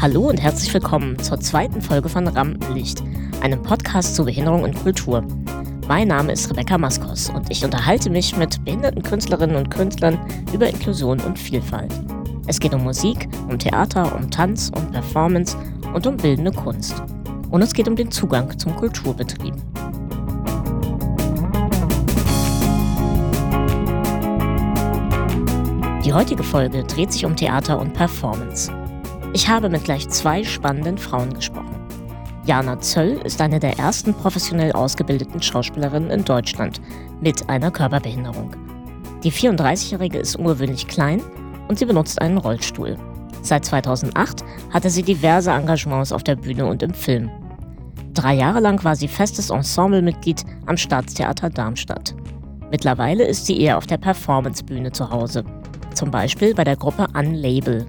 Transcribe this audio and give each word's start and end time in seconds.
Hallo 0.00 0.28
und 0.28 0.40
herzlich 0.40 0.72
willkommen 0.72 1.18
zur 1.18 1.38
zweiten 1.38 1.82
Folge 1.82 2.08
von 2.08 2.26
Rampenlicht, 2.26 3.02
einem 3.42 3.60
Podcast 3.62 4.14
zu 4.14 4.24
Behinderung 4.24 4.62
und 4.62 4.74
Kultur. 4.74 5.22
Mein 5.86 6.08
Name 6.08 6.32
ist 6.32 6.48
Rebecca 6.48 6.78
Maskos 6.78 7.28
und 7.28 7.50
ich 7.50 7.62
unterhalte 7.62 8.08
mich 8.08 8.34
mit 8.38 8.64
behinderten 8.64 9.02
Künstlerinnen 9.02 9.56
und 9.56 9.70
Künstlern 9.70 10.18
über 10.54 10.66
Inklusion 10.66 11.20
und 11.20 11.38
Vielfalt. 11.38 11.92
Es 12.46 12.58
geht 12.58 12.72
um 12.72 12.84
Musik, 12.84 13.28
um 13.50 13.58
Theater, 13.58 14.16
um 14.16 14.30
Tanz, 14.30 14.72
um 14.74 14.90
Performance 14.90 15.54
und 15.92 16.06
um 16.06 16.16
bildende 16.16 16.52
Kunst. 16.52 17.02
Und 17.50 17.60
es 17.60 17.74
geht 17.74 17.86
um 17.86 17.96
den 17.96 18.10
Zugang 18.10 18.58
zum 18.58 18.74
Kulturbetrieb. 18.76 19.54
Heutige 26.18 26.42
Folge 26.42 26.82
dreht 26.82 27.12
sich 27.12 27.24
um 27.24 27.36
Theater 27.36 27.78
und 27.78 27.92
Performance. 27.92 28.72
Ich 29.34 29.48
habe 29.48 29.68
mit 29.68 29.84
gleich 29.84 30.08
zwei 30.08 30.42
spannenden 30.42 30.98
Frauen 30.98 31.32
gesprochen. 31.32 31.76
Jana 32.44 32.80
Zöll 32.80 33.20
ist 33.22 33.40
eine 33.40 33.60
der 33.60 33.78
ersten 33.78 34.12
professionell 34.12 34.72
ausgebildeten 34.72 35.40
Schauspielerinnen 35.40 36.10
in 36.10 36.24
Deutschland 36.24 36.80
mit 37.20 37.48
einer 37.48 37.70
Körperbehinderung. 37.70 38.50
Die 39.22 39.30
34-Jährige 39.30 40.18
ist 40.18 40.34
ungewöhnlich 40.34 40.88
klein 40.88 41.22
und 41.68 41.78
sie 41.78 41.84
benutzt 41.84 42.20
einen 42.20 42.38
Rollstuhl. 42.38 42.96
Seit 43.42 43.64
2008 43.66 44.42
hatte 44.70 44.90
sie 44.90 45.04
diverse 45.04 45.52
Engagements 45.52 46.10
auf 46.10 46.24
der 46.24 46.34
Bühne 46.34 46.66
und 46.66 46.82
im 46.82 46.94
Film. 46.94 47.30
Drei 48.14 48.34
Jahre 48.34 48.58
lang 48.58 48.82
war 48.82 48.96
sie 48.96 49.06
festes 49.06 49.50
Ensemblemitglied 49.50 50.44
am 50.66 50.76
Staatstheater 50.76 51.48
Darmstadt. 51.48 52.16
Mittlerweile 52.72 53.24
ist 53.24 53.46
sie 53.46 53.60
eher 53.60 53.78
auf 53.78 53.86
der 53.86 53.98
Performancebühne 53.98 54.90
zu 54.90 55.10
Hause, 55.10 55.44
zum 55.98 56.10
Beispiel 56.10 56.54
bei 56.54 56.64
der 56.64 56.76
Gruppe 56.76 57.06
Unlabel. 57.12 57.84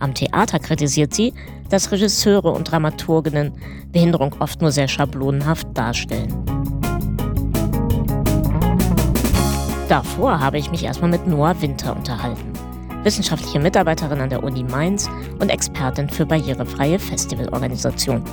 Am 0.00 0.14
Theater 0.14 0.58
kritisiert 0.58 1.12
sie, 1.12 1.34
dass 1.68 1.90
Regisseure 1.90 2.52
und 2.52 2.70
Dramaturginnen 2.70 3.52
Behinderung 3.92 4.34
oft 4.38 4.62
nur 4.62 4.70
sehr 4.70 4.88
schablonenhaft 4.88 5.66
darstellen. 5.74 6.32
Davor 9.88 10.40
habe 10.40 10.58
ich 10.58 10.70
mich 10.70 10.84
erstmal 10.84 11.10
mit 11.10 11.26
Noah 11.26 11.60
Winter 11.60 11.94
unterhalten 11.94 12.54
wissenschaftliche 13.04 13.60
Mitarbeiterin 13.60 14.22
an 14.22 14.30
der 14.30 14.42
Uni 14.42 14.64
Mainz 14.64 15.10
und 15.38 15.50
Expertin 15.50 16.08
für 16.08 16.24
barrierefreie 16.24 16.98
Festivalorganisation. 16.98 18.24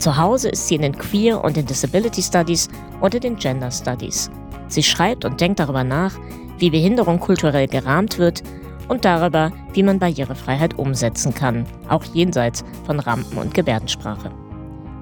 Zu 0.00 0.16
Hause 0.16 0.48
ist 0.48 0.66
sie 0.66 0.74
in 0.74 0.82
den 0.82 0.98
Queer 0.98 1.42
und 1.42 1.56
den 1.56 1.66
Disability 1.66 2.20
Studies 2.20 2.68
und 3.00 3.14
in 3.14 3.20
den 3.20 3.36
Gender 3.36 3.70
Studies. 3.70 4.32
Sie 4.66 4.82
schreibt 4.82 5.24
und 5.24 5.40
denkt 5.40 5.60
darüber 5.60 5.84
nach, 5.84 6.12
wie 6.58 6.70
Behinderung 6.70 7.20
kulturell 7.20 7.66
gerahmt 7.66 8.18
wird 8.18 8.42
und 8.88 9.04
darüber, 9.04 9.50
wie 9.72 9.82
man 9.82 9.98
Barrierefreiheit 9.98 10.78
umsetzen 10.78 11.34
kann, 11.34 11.66
auch 11.88 12.04
jenseits 12.04 12.64
von 12.84 13.00
Rampen- 13.00 13.38
und 13.38 13.54
Gebärdensprache. 13.54 14.30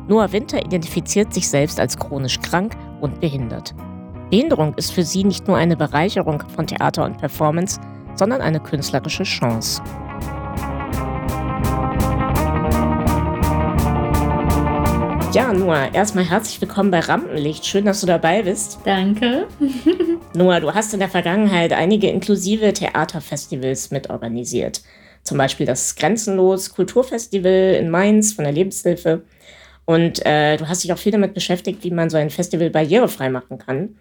Noah 0.09 0.33
Winter 0.33 0.65
identifiziert 0.65 1.33
sich 1.33 1.49
selbst 1.49 1.79
als 1.79 1.97
chronisch 1.97 2.41
krank 2.41 2.77
und 3.01 3.21
behindert. 3.21 3.75
Behinderung 4.31 4.75
ist 4.75 4.93
für 4.93 5.03
sie 5.03 5.25
nicht 5.25 5.47
nur 5.47 5.57
eine 5.57 5.77
Bereicherung 5.77 6.43
von 6.55 6.67
Theater 6.67 7.05
und 7.05 7.19
Performance, 7.19 7.81
sondern 8.15 8.41
eine 8.41 8.61
künstlerische 8.61 9.25
Chance. 9.25 9.83
Ja, 15.33 15.51
Noah, 15.51 15.89
erstmal 15.95 16.29
herzlich 16.29 16.61
willkommen 16.61 16.91
bei 16.91 17.01
Rampenlicht. 17.01 17.65
Schön, 17.65 17.87
dass 17.87 18.03
du 18.03 18.07
dabei 18.07 18.43
bist. 18.43 18.81
Danke. 18.85 19.49
Noah, 20.35 20.61
du 20.61 20.75
hast 20.75 20.93
in 20.93 21.01
der 21.01 21.09
Vergangenheit 21.09 21.73
einige 21.73 22.11
inklusive 22.11 22.75
Theaterfestivals 22.75 23.91
mitorganisiert. 23.91 24.83
Zum 25.23 25.39
Beispiel 25.39 25.65
das 25.65 25.97
Grenzenlos 25.97 26.75
Kulturfestival 26.75 27.79
in 27.81 27.89
Mainz 27.89 28.35
von 28.35 28.45
der 28.45 28.53
Lebenshilfe. 28.53 29.23
Und 29.87 30.25
äh, 30.27 30.59
du 30.59 30.69
hast 30.69 30.85
dich 30.85 30.93
auch 30.93 30.99
viel 30.99 31.13
damit 31.13 31.33
beschäftigt, 31.33 31.83
wie 31.83 31.91
man 31.91 32.11
so 32.11 32.19
ein 32.19 32.29
Festival 32.29 32.69
barrierefrei 32.69 33.31
machen 33.31 33.57
kann. 33.57 33.97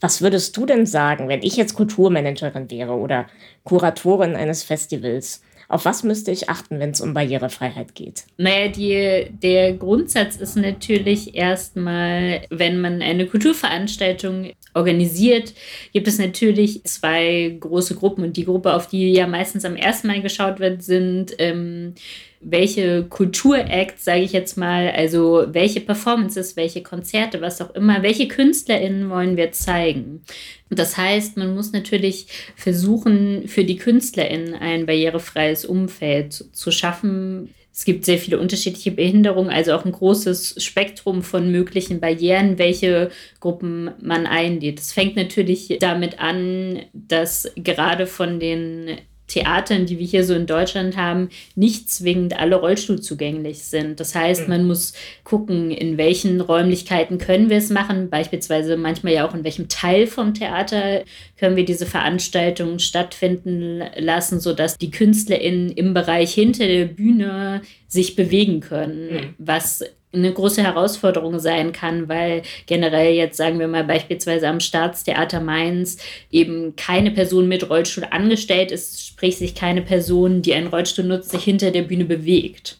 Was 0.00 0.22
würdest 0.22 0.56
du 0.56 0.66
denn 0.66 0.86
sagen, 0.86 1.28
wenn 1.28 1.42
ich 1.42 1.56
jetzt 1.56 1.74
Kulturmanagerin 1.74 2.70
wäre 2.70 2.92
oder 2.92 3.26
Kuratorin 3.64 4.36
eines 4.36 4.62
Festivals? 4.62 5.42
Auf 5.70 5.84
was 5.84 6.02
müsste 6.02 6.32
ich 6.32 6.48
achten, 6.48 6.80
wenn 6.80 6.90
es 6.90 7.00
um 7.00 7.14
Barrierefreiheit 7.14 7.94
geht? 7.94 8.24
Naja, 8.36 8.66
die, 8.66 9.30
der 9.40 9.74
Grundsatz 9.74 10.34
ist 10.34 10.56
natürlich 10.56 11.36
erstmal, 11.36 12.42
wenn 12.50 12.80
man 12.80 13.00
eine 13.02 13.26
Kulturveranstaltung 13.26 14.50
organisiert, 14.74 15.54
gibt 15.92 16.08
es 16.08 16.18
natürlich 16.18 16.82
zwei 16.82 17.56
große 17.60 17.94
Gruppen. 17.94 18.24
Und 18.24 18.36
die 18.36 18.46
Gruppe, 18.46 18.74
auf 18.74 18.88
die 18.88 19.12
ja 19.12 19.28
meistens 19.28 19.64
am 19.64 19.76
ersten 19.76 20.08
Mal 20.08 20.22
geschaut 20.22 20.58
wird, 20.58 20.82
sind 20.82 21.36
ähm, 21.38 21.94
welche 22.40 23.04
Kulturacts, 23.04 24.04
sage 24.04 24.22
ich 24.22 24.32
jetzt 24.32 24.56
mal, 24.56 24.90
also 24.90 25.44
welche 25.48 25.80
Performances, 25.80 26.56
welche 26.56 26.82
Konzerte, 26.82 27.42
was 27.42 27.60
auch 27.60 27.74
immer, 27.74 28.02
welche 28.02 28.28
KünstlerInnen 28.28 29.10
wollen 29.10 29.36
wir 29.36 29.52
zeigen. 29.52 30.22
Das 30.70 30.96
heißt, 30.96 31.36
man 31.36 31.54
muss 31.54 31.72
natürlich 31.72 32.26
versuchen, 32.56 33.46
für 33.46 33.64
die 33.64 33.76
KünstlerInnen 33.76 34.54
ein 34.54 34.86
barrierefreies 34.86 35.66
Umfeld 35.66 36.32
zu 36.32 36.70
schaffen. 36.70 37.50
Es 37.72 37.84
gibt 37.84 38.06
sehr 38.06 38.18
viele 38.18 38.38
unterschiedliche 38.38 38.90
Behinderungen, 38.90 39.50
also 39.50 39.74
auch 39.74 39.84
ein 39.84 39.92
großes 39.92 40.64
Spektrum 40.64 41.22
von 41.22 41.52
möglichen 41.52 42.00
Barrieren, 42.00 42.58
welche 42.58 43.10
Gruppen 43.38 43.90
man 44.00 44.26
einlädt. 44.26 44.80
Es 44.80 44.92
fängt 44.92 45.14
natürlich 45.14 45.76
damit 45.78 46.18
an, 46.18 46.80
dass 46.94 47.52
gerade 47.56 48.06
von 48.06 48.40
den 48.40 48.98
Theatern, 49.30 49.86
die 49.86 49.98
wir 49.98 50.06
hier 50.06 50.24
so 50.24 50.34
in 50.34 50.46
Deutschland 50.46 50.96
haben, 50.96 51.30
nicht 51.54 51.90
zwingend 51.90 52.38
alle 52.38 52.56
Rollstuhl 52.56 53.00
zugänglich 53.00 53.62
sind. 53.62 54.00
Das 54.00 54.14
heißt, 54.14 54.48
man 54.48 54.66
muss 54.66 54.92
gucken, 55.24 55.70
in 55.70 55.96
welchen 55.96 56.40
Räumlichkeiten 56.40 57.18
können 57.18 57.48
wir 57.48 57.56
es 57.56 57.70
machen, 57.70 58.10
beispielsweise 58.10 58.76
manchmal 58.76 59.14
ja 59.14 59.28
auch 59.28 59.34
in 59.34 59.44
welchem 59.44 59.68
Teil 59.68 60.06
vom 60.06 60.34
Theater 60.34 61.02
können 61.38 61.56
wir 61.56 61.64
diese 61.64 61.86
Veranstaltungen 61.86 62.78
stattfinden 62.78 63.82
lassen, 63.96 64.40
sodass 64.40 64.76
die 64.76 64.90
KünstlerInnen 64.90 65.70
im 65.70 65.94
Bereich 65.94 66.34
hinter 66.34 66.66
der 66.66 66.86
Bühne 66.86 67.62
sich 67.88 68.16
bewegen 68.16 68.60
können, 68.60 69.12
mhm. 69.12 69.34
was 69.38 69.84
eine 70.12 70.32
große 70.32 70.62
Herausforderung 70.62 71.38
sein 71.38 71.72
kann, 71.72 72.08
weil 72.08 72.42
generell 72.66 73.14
jetzt 73.14 73.36
sagen 73.36 73.58
wir 73.58 73.68
mal 73.68 73.84
beispielsweise 73.84 74.48
am 74.48 74.60
Staatstheater 74.60 75.40
Mainz 75.40 75.98
eben 76.30 76.74
keine 76.76 77.12
Person 77.12 77.46
mit 77.48 77.70
Rollstuhl 77.70 78.06
angestellt 78.10 78.72
ist, 78.72 79.06
sprich 79.06 79.38
sich 79.38 79.54
keine 79.54 79.82
Person, 79.82 80.42
die 80.42 80.54
einen 80.54 80.66
Rollstuhl 80.66 81.04
nutzt, 81.04 81.30
sich 81.30 81.44
hinter 81.44 81.70
der 81.70 81.82
Bühne 81.82 82.04
bewegt. 82.04 82.78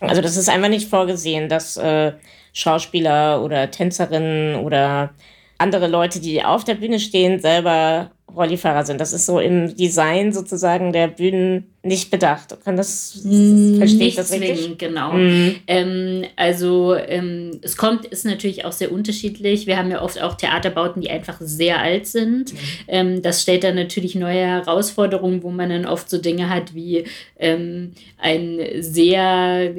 Also 0.00 0.22
das 0.22 0.36
ist 0.36 0.48
einfach 0.48 0.68
nicht 0.68 0.88
vorgesehen, 0.88 1.48
dass 1.48 1.76
äh, 1.76 2.12
Schauspieler 2.52 3.42
oder 3.42 3.70
Tänzerinnen 3.70 4.56
oder 4.56 5.10
andere 5.58 5.88
Leute, 5.88 6.20
die 6.20 6.44
auf 6.44 6.62
der 6.62 6.74
Bühne 6.74 7.00
stehen, 7.00 7.40
selber 7.40 8.12
Rollifahrer 8.34 8.84
sind. 8.84 9.00
Das 9.00 9.12
ist 9.12 9.26
so 9.26 9.40
im 9.40 9.74
Design 9.76 10.32
sozusagen 10.32 10.92
der 10.92 11.08
Bühnen 11.08 11.66
nicht 11.82 12.10
bedacht. 12.10 12.56
Kann 12.64 12.76
das, 12.76 13.20
verstehe 13.22 14.08
ich 14.08 14.16
das 14.16 14.32
richtig? 14.32 14.58
Zwingend, 14.58 14.78
genau. 14.78 15.12
Mhm. 15.12 15.56
Ähm, 15.66 16.24
also 16.36 16.94
ähm, 16.94 17.60
es 17.62 17.76
kommt, 17.76 18.04
ist 18.04 18.24
natürlich 18.24 18.64
auch 18.64 18.72
sehr 18.72 18.92
unterschiedlich. 18.92 19.66
Wir 19.66 19.78
haben 19.78 19.90
ja 19.90 20.02
oft 20.02 20.20
auch 20.20 20.34
Theaterbauten, 20.34 21.00
die 21.00 21.10
einfach 21.10 21.38
sehr 21.40 21.80
alt 21.80 22.06
sind. 22.06 22.52
Mhm. 22.52 22.58
Ähm, 22.88 23.22
das 23.22 23.42
stellt 23.42 23.64
dann 23.64 23.76
natürlich 23.76 24.14
neue 24.14 24.44
Herausforderungen, 24.44 25.42
wo 25.42 25.50
man 25.50 25.70
dann 25.70 25.86
oft 25.86 26.10
so 26.10 26.18
Dinge 26.18 26.50
hat 26.50 26.74
wie 26.74 27.04
ähm, 27.38 27.92
ein 28.18 28.60
sehr 28.80 29.72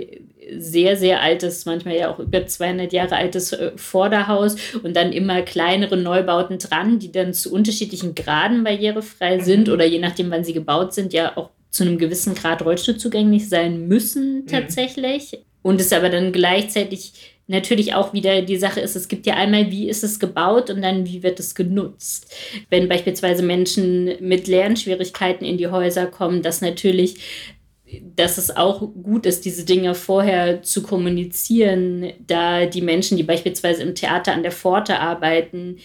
sehr, 0.57 0.97
sehr 0.97 1.21
altes, 1.21 1.65
manchmal 1.65 1.95
ja 1.95 2.11
auch 2.11 2.19
über 2.19 2.45
200 2.45 2.91
Jahre 2.93 3.15
altes 3.15 3.53
äh, 3.53 3.71
Vorderhaus 3.75 4.55
und 4.83 4.95
dann 4.95 5.11
immer 5.11 5.41
kleinere 5.41 5.97
Neubauten 5.97 6.59
dran, 6.59 6.99
die 6.99 7.11
dann 7.11 7.33
zu 7.33 7.51
unterschiedlichen 7.53 8.15
Graden 8.15 8.63
barrierefrei 8.63 9.37
mhm. 9.37 9.41
sind 9.41 9.69
oder 9.69 9.85
je 9.85 9.99
nachdem, 9.99 10.31
wann 10.31 10.43
sie 10.43 10.53
gebaut 10.53 10.93
sind, 10.93 11.13
ja 11.13 11.35
auch 11.37 11.49
zu 11.69 11.83
einem 11.83 11.97
gewissen 11.97 12.35
Grad 12.35 12.63
Rollstuhl 12.63 12.97
zugänglich 12.97 13.49
sein 13.49 13.87
müssen 13.87 14.41
mhm. 14.41 14.47
tatsächlich. 14.47 15.33
Mhm. 15.33 15.37
Und 15.61 15.81
es 15.81 15.91
aber 15.91 16.09
dann 16.09 16.31
gleichzeitig 16.31 17.13
natürlich 17.49 17.95
auch 17.95 18.13
wieder 18.13 18.43
die 18.43 18.57
Sache 18.57 18.79
ist, 18.79 18.95
es 18.95 19.07
gibt 19.07 19.25
ja 19.25 19.33
einmal, 19.33 19.71
wie 19.71 19.89
ist 19.89 20.03
es 20.03 20.19
gebaut 20.19 20.69
und 20.69 20.83
dann, 20.83 21.05
wie 21.07 21.23
wird 21.23 21.39
es 21.39 21.55
genutzt. 21.55 22.31
Wenn 22.69 22.87
beispielsweise 22.87 23.43
Menschen 23.43 24.11
mit 24.19 24.47
Lernschwierigkeiten 24.47 25.45
in 25.45 25.57
die 25.57 25.67
Häuser 25.67 26.05
kommen, 26.05 26.43
dass 26.43 26.61
natürlich 26.61 27.15
dass 28.15 28.37
es 28.37 28.55
auch 28.55 28.79
gut 28.79 29.25
ist, 29.25 29.45
diese 29.45 29.65
Dinge 29.65 29.95
vorher 29.95 30.61
zu 30.61 30.83
kommunizieren, 30.83 32.11
da 32.25 32.65
die 32.65 32.81
Menschen, 32.81 33.17
die 33.17 33.23
beispielsweise 33.23 33.83
im 33.83 33.95
Theater 33.95 34.33
an 34.33 34.43
der 34.43 34.51
Pforte 34.51 34.99
arbeiten, 34.99 35.77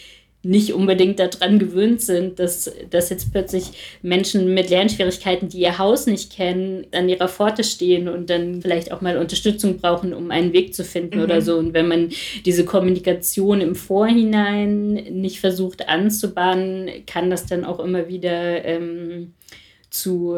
nicht 0.45 0.75
unbedingt 0.75 1.19
daran 1.19 1.59
gewöhnt 1.59 2.03
sind, 2.03 2.39
dass, 2.39 2.71
dass 2.91 3.09
jetzt 3.09 3.33
plötzlich 3.33 3.71
Menschen 4.03 4.53
mit 4.53 4.69
Lernschwierigkeiten, 4.69 5.49
die 5.49 5.61
ihr 5.61 5.79
Haus 5.79 6.07
nicht 6.07 6.31
kennen, 6.31 6.87
an 6.93 7.09
ihrer 7.09 7.29
Pforte 7.29 7.65
stehen 7.65 8.09
und 8.09 8.29
dann 8.29 8.61
vielleicht 8.61 8.93
auch 8.93 9.01
mal 9.01 9.17
Unterstützung 9.17 9.79
brauchen, 9.79 10.13
um 10.13 10.31
einen 10.31 10.53
Weg 10.53 10.75
zu 10.75 10.85
finden 10.85 11.19
mhm. 11.19 11.25
oder 11.25 11.41
so. 11.41 11.57
Und 11.57 11.73
wenn 11.73 11.89
man 11.89 12.11
diese 12.45 12.67
Kommunikation 12.67 13.63
im 13.63 13.75
Vorhinein 13.75 14.93
nicht 14.93 15.41
versucht 15.41 15.89
anzubahnen, 15.89 16.91
kann 17.07 17.31
das 17.31 17.47
dann 17.47 17.65
auch 17.65 17.81
immer 17.81 18.09
wieder 18.09 18.65
ähm, 18.67 19.33
zu. 19.95 20.37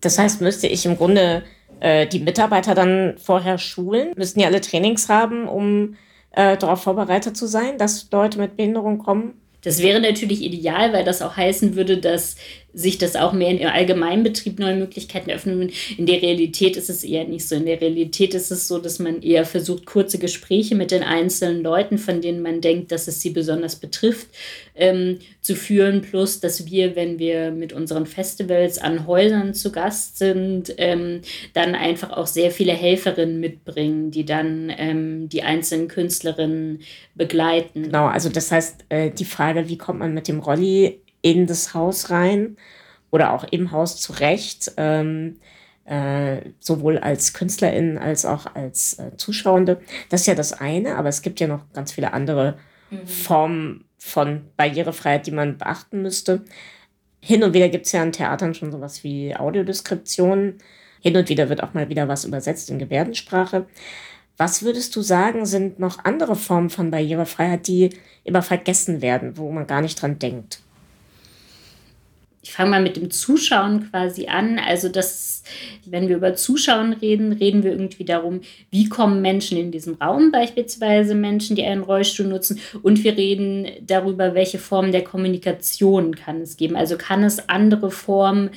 Das 0.00 0.18
heißt, 0.18 0.40
müsste 0.40 0.66
ich 0.66 0.86
im 0.86 0.96
Grunde 0.96 1.42
äh, 1.80 2.06
die 2.06 2.20
Mitarbeiter 2.20 2.74
dann 2.74 3.16
vorher 3.18 3.58
schulen? 3.58 4.12
Müssten 4.16 4.40
die 4.40 4.46
alle 4.46 4.60
Trainings 4.60 5.08
haben, 5.08 5.46
um 5.48 5.96
äh, 6.32 6.56
darauf 6.56 6.82
vorbereitet 6.82 7.36
zu 7.36 7.46
sein, 7.46 7.78
dass 7.78 8.08
Leute 8.10 8.38
mit 8.38 8.56
Behinderung 8.56 8.98
kommen? 8.98 9.34
Das 9.62 9.82
wäre 9.82 10.00
natürlich 10.00 10.42
ideal, 10.42 10.92
weil 10.92 11.04
das 11.04 11.20
auch 11.20 11.36
heißen 11.36 11.74
würde, 11.74 11.98
dass 11.98 12.36
sich 12.74 12.98
das 12.98 13.16
auch 13.16 13.32
mehr 13.32 13.50
im 13.50 13.66
Allgemeinbetrieb 13.66 14.58
neue 14.58 14.76
Möglichkeiten 14.76 15.30
öffnen. 15.30 15.70
In 15.96 16.06
der 16.06 16.20
Realität 16.20 16.76
ist 16.76 16.90
es 16.90 17.02
eher 17.02 17.24
nicht 17.24 17.48
so. 17.48 17.56
In 17.56 17.64
der 17.64 17.80
Realität 17.80 18.34
ist 18.34 18.50
es 18.50 18.68
so, 18.68 18.78
dass 18.78 18.98
man 18.98 19.22
eher 19.22 19.46
versucht, 19.46 19.86
kurze 19.86 20.18
Gespräche 20.18 20.74
mit 20.74 20.90
den 20.90 21.02
einzelnen 21.02 21.62
Leuten, 21.62 21.96
von 21.96 22.20
denen 22.20 22.42
man 22.42 22.60
denkt, 22.60 22.92
dass 22.92 23.08
es 23.08 23.20
sie 23.22 23.30
besonders 23.30 23.76
betrifft, 23.76 24.28
ähm, 24.74 25.18
zu 25.40 25.56
führen. 25.56 26.02
Plus, 26.02 26.40
dass 26.40 26.66
wir, 26.70 26.94
wenn 26.94 27.18
wir 27.18 27.50
mit 27.50 27.72
unseren 27.72 28.06
Festivals 28.06 28.78
an 28.78 29.06
Häusern 29.06 29.54
zu 29.54 29.72
Gast 29.72 30.18
sind, 30.18 30.74
ähm, 30.76 31.22
dann 31.54 31.74
einfach 31.74 32.10
auch 32.10 32.26
sehr 32.26 32.50
viele 32.50 32.72
Helferinnen 32.72 33.40
mitbringen, 33.40 34.10
die 34.10 34.26
dann 34.26 34.70
ähm, 34.76 35.28
die 35.30 35.42
einzelnen 35.42 35.88
Künstlerinnen 35.88 36.80
begleiten. 37.14 37.84
Genau, 37.84 38.06
also 38.06 38.28
das 38.28 38.52
heißt, 38.52 38.84
äh, 38.90 39.10
die 39.10 39.24
Frage, 39.24 39.68
wie 39.68 39.78
kommt 39.78 40.00
man 40.00 40.12
mit 40.12 40.28
dem 40.28 40.40
Rolli 40.40 41.00
in 41.22 41.46
das 41.46 41.74
Haus 41.74 42.10
rein 42.10 42.56
oder 43.10 43.32
auch 43.32 43.44
im 43.44 43.72
Haus 43.72 44.00
zurecht, 44.00 44.72
ähm, 44.76 45.38
äh, 45.84 46.50
sowohl 46.60 46.98
als 46.98 47.32
Künstlerin 47.32 47.96
als 47.96 48.26
auch 48.26 48.54
als 48.54 48.98
äh, 48.98 49.16
Zuschauende. 49.16 49.80
Das 50.10 50.22
ist 50.22 50.26
ja 50.26 50.34
das 50.34 50.52
eine, 50.52 50.96
aber 50.96 51.08
es 51.08 51.22
gibt 51.22 51.40
ja 51.40 51.46
noch 51.46 51.62
ganz 51.72 51.92
viele 51.92 52.12
andere 52.12 52.58
mhm. 52.90 53.06
Formen 53.06 53.84
von 53.98 54.42
Barrierefreiheit, 54.56 55.26
die 55.26 55.32
man 55.32 55.58
beachten 55.58 56.02
müsste. 56.02 56.44
Hin 57.20 57.42
und 57.42 57.54
wieder 57.54 57.68
gibt 57.68 57.86
es 57.86 57.92
ja 57.92 58.02
in 58.02 58.12
Theatern 58.12 58.54
schon 58.54 58.70
sowas 58.70 59.02
wie 59.02 59.34
Audiodeskriptionen. 59.34 60.58
Hin 61.00 61.16
und 61.16 61.28
wieder 61.28 61.48
wird 61.48 61.62
auch 61.62 61.74
mal 61.74 61.88
wieder 61.88 62.06
was 62.06 62.24
übersetzt 62.24 62.70
in 62.70 62.78
Gebärdensprache. 62.78 63.66
Was 64.36 64.62
würdest 64.62 64.94
du 64.94 65.02
sagen, 65.02 65.46
sind 65.46 65.80
noch 65.80 66.04
andere 66.04 66.36
Formen 66.36 66.70
von 66.70 66.92
Barrierefreiheit, 66.92 67.66
die 67.66 67.90
immer 68.22 68.42
vergessen 68.42 69.02
werden, 69.02 69.36
wo 69.36 69.50
man 69.50 69.66
gar 69.66 69.80
nicht 69.80 70.00
dran 70.00 70.18
denkt? 70.18 70.60
Ich 72.48 72.54
fange 72.54 72.70
mal 72.70 72.82
mit 72.82 72.96
dem 72.96 73.10
Zuschauen 73.10 73.90
quasi 73.90 74.28
an. 74.28 74.58
Also 74.58 74.88
das, 74.88 75.42
wenn 75.84 76.08
wir 76.08 76.16
über 76.16 76.34
Zuschauen 76.34 76.94
reden, 76.94 77.32
reden 77.32 77.62
wir 77.62 77.72
irgendwie 77.72 78.06
darum, 78.06 78.40
wie 78.70 78.88
kommen 78.88 79.20
Menschen 79.20 79.58
in 79.58 79.70
diesen 79.70 79.96
Raum, 79.96 80.32
beispielsweise 80.32 81.14
Menschen, 81.14 81.56
die 81.56 81.64
einen 81.64 81.82
Rollstuhl 81.82 82.24
nutzen. 82.24 82.58
Und 82.82 83.04
wir 83.04 83.18
reden 83.18 83.66
darüber, 83.82 84.34
welche 84.34 84.58
Formen 84.58 84.92
der 84.92 85.04
Kommunikation 85.04 86.16
kann 86.16 86.40
es 86.40 86.56
geben. 86.56 86.74
Also 86.74 86.96
kann 86.96 87.22
es 87.22 87.50
andere 87.50 87.90
Formen 87.90 88.48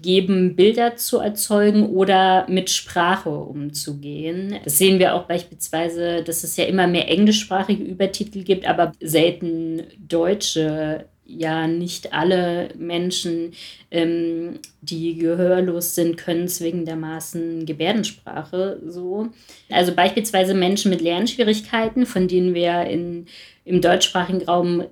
geben, 0.00 0.56
Bilder 0.56 0.96
zu 0.96 1.18
erzeugen 1.18 1.90
oder 1.90 2.46
mit 2.48 2.70
Sprache 2.70 3.28
umzugehen. 3.28 4.56
Das 4.64 4.78
sehen 4.78 4.98
wir 4.98 5.14
auch 5.14 5.24
beispielsweise, 5.24 6.22
dass 6.24 6.42
es 6.42 6.56
ja 6.56 6.64
immer 6.64 6.86
mehr 6.86 7.10
englischsprachige 7.10 7.84
Übertitel 7.84 8.44
gibt, 8.44 8.66
aber 8.66 8.92
selten 8.98 9.82
deutsche 9.98 11.04
ja 11.36 11.66
nicht 11.66 12.12
alle 12.12 12.70
Menschen, 12.76 13.52
ähm, 13.90 14.58
die 14.80 15.16
gehörlos 15.16 15.94
sind, 15.94 16.16
können 16.16 16.48
zwingendermaßen 16.48 17.66
Gebärdensprache 17.66 18.80
so. 18.86 19.28
Also 19.70 19.94
beispielsweise 19.94 20.54
Menschen 20.54 20.90
mit 20.90 21.00
Lernschwierigkeiten, 21.00 22.06
von 22.06 22.28
denen 22.28 22.54
wir 22.54 22.84
in, 22.84 23.26
im 23.64 23.80
deutschsprachigen 23.80 24.44
Raum 24.44 24.84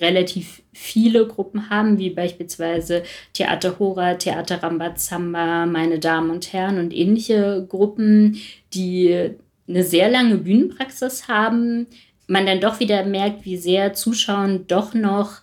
relativ 0.00 0.62
viele 0.72 1.26
Gruppen 1.26 1.70
haben, 1.70 1.98
wie 1.98 2.10
beispielsweise 2.10 3.04
Theater 3.32 3.78
Hora, 3.78 4.14
Theater 4.14 4.62
Rambazamba, 4.62 5.66
Meine 5.66 5.98
Damen 5.98 6.30
und 6.30 6.52
Herren 6.52 6.78
und 6.78 6.92
ähnliche 6.92 7.66
Gruppen, 7.68 8.38
die 8.72 9.30
eine 9.68 9.82
sehr 9.82 10.10
lange 10.10 10.36
Bühnenpraxis 10.36 11.28
haben, 11.28 11.86
man 12.26 12.46
dann 12.46 12.60
doch 12.60 12.80
wieder 12.80 13.04
merkt, 13.04 13.44
wie 13.44 13.56
sehr 13.56 13.94
Zuschauen 13.94 14.66
doch 14.66 14.94
noch 14.94 15.42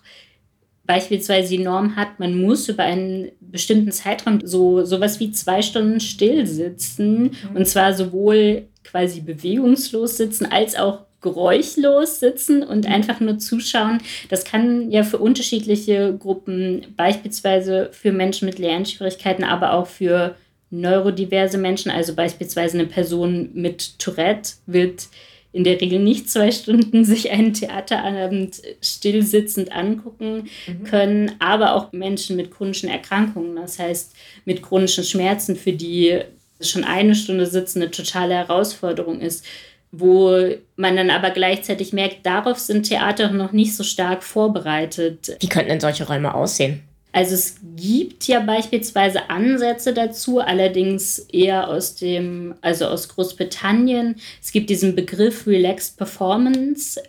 beispielsweise 0.84 1.56
die 1.56 1.62
Norm 1.62 1.96
hat, 1.96 2.18
man 2.18 2.40
muss 2.40 2.68
über 2.68 2.82
einen 2.82 3.30
bestimmten 3.40 3.92
Zeitraum 3.92 4.40
so 4.44 4.84
sowas 4.84 5.20
wie 5.20 5.30
zwei 5.30 5.62
Stunden 5.62 6.00
still 6.00 6.46
sitzen 6.46 7.22
mhm. 7.22 7.56
und 7.56 7.66
zwar 7.66 7.94
sowohl 7.94 8.66
quasi 8.84 9.20
bewegungslos 9.20 10.16
sitzen 10.16 10.46
als 10.46 10.74
auch 10.76 11.04
geräuschlos 11.20 12.18
sitzen 12.18 12.64
und 12.64 12.84
mhm. 12.84 12.92
einfach 12.92 13.20
nur 13.20 13.38
zuschauen. 13.38 13.98
Das 14.28 14.44
kann 14.44 14.90
ja 14.90 15.04
für 15.04 15.18
unterschiedliche 15.18 16.16
Gruppen, 16.18 16.86
beispielsweise 16.96 17.90
für 17.92 18.12
Menschen 18.12 18.46
mit 18.46 18.58
Lernschwierigkeiten, 18.58 19.44
aber 19.44 19.74
auch 19.74 19.86
für 19.86 20.34
neurodiverse 20.70 21.58
Menschen, 21.58 21.90
also 21.90 22.14
beispielsweise 22.14 22.78
eine 22.78 22.88
Person 22.88 23.50
mit 23.52 23.98
Tourette 23.98 24.54
wird 24.66 25.08
in 25.52 25.64
der 25.64 25.80
Regel 25.80 25.98
nicht 25.98 26.30
zwei 26.30 26.50
Stunden 26.50 27.04
sich 27.04 27.30
einen 27.30 27.52
Theaterabend 27.52 28.62
stillsitzend 28.80 29.72
angucken 29.72 30.48
mhm. 30.66 30.84
können, 30.84 31.32
aber 31.38 31.74
auch 31.74 31.92
Menschen 31.92 32.36
mit 32.36 32.50
chronischen 32.50 32.88
Erkrankungen, 32.88 33.56
das 33.56 33.78
heißt 33.78 34.14
mit 34.44 34.62
chronischen 34.62 35.04
Schmerzen, 35.04 35.56
für 35.56 35.72
die 35.72 36.20
schon 36.60 36.84
eine 36.84 37.14
Stunde 37.14 37.46
sitzen 37.46 37.82
eine 37.82 37.90
totale 37.90 38.34
Herausforderung 38.34 39.20
ist, 39.20 39.44
wo 39.90 40.32
man 40.76 40.96
dann 40.96 41.10
aber 41.10 41.30
gleichzeitig 41.30 41.92
merkt, 41.92 42.24
darauf 42.24 42.58
sind 42.58 42.84
Theater 42.84 43.30
noch 43.30 43.52
nicht 43.52 43.76
so 43.76 43.84
stark 43.84 44.22
vorbereitet. 44.22 45.36
Wie 45.40 45.48
könnten 45.48 45.68
denn 45.68 45.80
solche 45.80 46.06
Räume 46.06 46.34
aussehen? 46.34 46.82
Also 47.12 47.34
es 47.34 47.56
gibt 47.76 48.26
ja 48.26 48.40
beispielsweise 48.40 49.28
Ansätze 49.28 49.92
dazu, 49.92 50.40
allerdings 50.40 51.18
eher 51.18 51.68
aus 51.68 51.94
dem, 51.94 52.54
also 52.62 52.86
aus 52.86 53.08
Großbritannien. 53.08 54.16
Es 54.40 54.50
gibt 54.50 54.70
diesen 54.70 54.96
Begriff 54.96 55.46
Relaxed 55.46 55.98
Performance, 55.98 57.00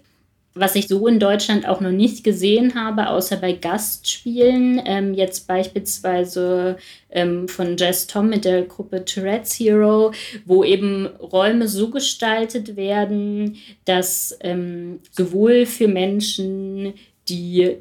was 0.56 0.76
ich 0.76 0.88
so 0.88 1.08
in 1.08 1.20
Deutschland 1.20 1.68
auch 1.68 1.80
noch 1.80 1.92
nicht 1.92 2.24
gesehen 2.24 2.76
habe, 2.76 3.10
außer 3.10 3.38
bei 3.38 3.54
Gastspielen. 3.54 4.82
Ähm, 4.86 5.14
jetzt 5.14 5.48
beispielsweise 5.48 6.78
ähm, 7.10 7.48
von 7.48 7.78
Jess 7.78 8.06
Tom 8.06 8.30
mit 8.30 8.46
der 8.46 8.64
Gruppe 8.64 9.06
Tourette's 9.06 9.58
Hero, 9.58 10.12
wo 10.46 10.64
eben 10.66 11.08
Räume 11.08 11.68
so 11.68 11.90
gestaltet 11.90 12.76
werden, 12.76 13.56
dass 13.86 14.38
ähm, 14.42 15.00
sowohl 15.12 15.66
für 15.66 15.88
Menschen, 15.88 16.94
die 17.30 17.78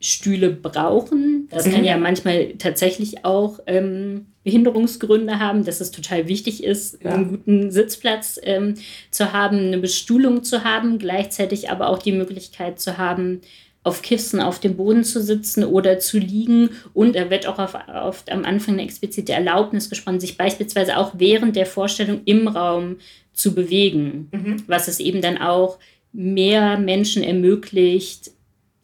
Stühle 0.00 0.50
brauchen. 0.50 1.48
Das 1.50 1.64
kann 1.64 1.84
ja 1.84 1.96
mhm. 1.96 2.02
manchmal 2.02 2.54
tatsächlich 2.58 3.24
auch 3.24 3.58
ähm, 3.66 4.26
Behinderungsgründe 4.44 5.40
haben, 5.40 5.64
dass 5.64 5.80
es 5.80 5.90
total 5.90 6.28
wichtig 6.28 6.62
ist, 6.62 7.02
ja. 7.02 7.12
einen 7.12 7.28
guten 7.28 7.70
Sitzplatz 7.70 8.38
ähm, 8.42 8.74
zu 9.10 9.32
haben, 9.32 9.58
eine 9.58 9.78
Bestuhlung 9.78 10.44
zu 10.44 10.62
haben, 10.62 10.98
gleichzeitig 10.98 11.70
aber 11.70 11.88
auch 11.88 11.98
die 11.98 12.12
Möglichkeit 12.12 12.78
zu 12.78 12.96
haben, 12.96 13.40
auf 13.84 14.02
Kissen 14.02 14.40
auf 14.40 14.58
dem 14.60 14.76
Boden 14.76 15.02
zu 15.02 15.22
sitzen 15.22 15.64
oder 15.64 15.98
zu 15.98 16.18
liegen. 16.18 16.70
Und 16.94 17.16
da 17.16 17.30
wird 17.30 17.46
auch 17.46 17.58
oft 17.58 18.30
am 18.30 18.44
Anfang 18.44 18.74
eine 18.74 18.82
explizite 18.82 19.32
Erlaubnis 19.32 19.88
gesprochen, 19.88 20.20
sich 20.20 20.36
beispielsweise 20.36 20.96
auch 20.98 21.12
während 21.16 21.56
der 21.56 21.66
Vorstellung 21.66 22.20
im 22.24 22.48
Raum 22.48 22.96
zu 23.32 23.54
bewegen, 23.54 24.28
mhm. 24.32 24.56
was 24.66 24.88
es 24.88 25.00
eben 25.00 25.22
dann 25.22 25.38
auch 25.38 25.78
mehr 26.12 26.78
Menschen 26.78 27.22
ermöglicht, 27.22 28.32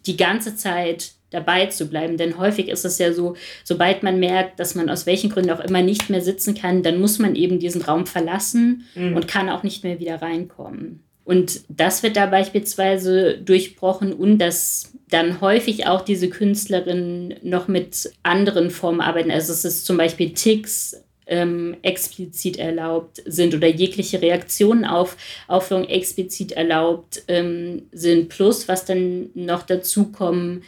die 0.06 0.16
ganze 0.16 0.56
Zeit 0.56 1.12
dabei 1.30 1.66
zu 1.66 1.86
bleiben. 1.86 2.16
Denn 2.16 2.38
häufig 2.38 2.68
ist 2.68 2.84
es 2.84 2.98
ja 2.98 3.12
so, 3.12 3.36
sobald 3.64 4.02
man 4.02 4.20
merkt, 4.20 4.60
dass 4.60 4.74
man 4.74 4.88
aus 4.88 5.06
welchen 5.06 5.30
Gründen 5.30 5.50
auch 5.50 5.60
immer 5.60 5.82
nicht 5.82 6.08
mehr 6.08 6.22
sitzen 6.22 6.54
kann, 6.54 6.82
dann 6.82 7.00
muss 7.00 7.18
man 7.18 7.34
eben 7.34 7.58
diesen 7.58 7.82
Raum 7.82 8.06
verlassen 8.06 8.84
mhm. 8.94 9.16
und 9.16 9.28
kann 9.28 9.50
auch 9.50 9.62
nicht 9.62 9.84
mehr 9.84 10.00
wieder 10.00 10.22
reinkommen. 10.22 11.00
Und 11.24 11.62
das 11.68 12.02
wird 12.02 12.16
da 12.16 12.26
beispielsweise 12.26 13.38
durchbrochen 13.38 14.12
und 14.12 14.38
dass 14.38 14.92
dann 15.08 15.40
häufig 15.40 15.86
auch 15.86 16.02
diese 16.02 16.28
Künstlerinnen 16.28 17.34
noch 17.42 17.66
mit 17.66 18.12
anderen 18.22 18.70
Formen 18.70 19.00
arbeiten. 19.00 19.30
Also 19.30 19.52
es 19.52 19.64
ist 19.64 19.86
zum 19.86 19.96
Beispiel 19.96 20.34
Ticks, 20.34 21.03
ähm, 21.26 21.76
explizit 21.82 22.58
erlaubt 22.58 23.22
sind 23.24 23.54
oder 23.54 23.68
jegliche 23.68 24.20
Reaktionen 24.20 24.84
auf 24.84 25.16
Aufführung 25.48 25.84
explizit 25.84 26.52
erlaubt 26.52 27.22
ähm, 27.28 27.82
sind. 27.92 28.28
Plus, 28.28 28.68
was 28.68 28.84
dann 28.84 29.30
noch 29.34 29.62
dazu 29.62 30.12
kommen 30.12 30.62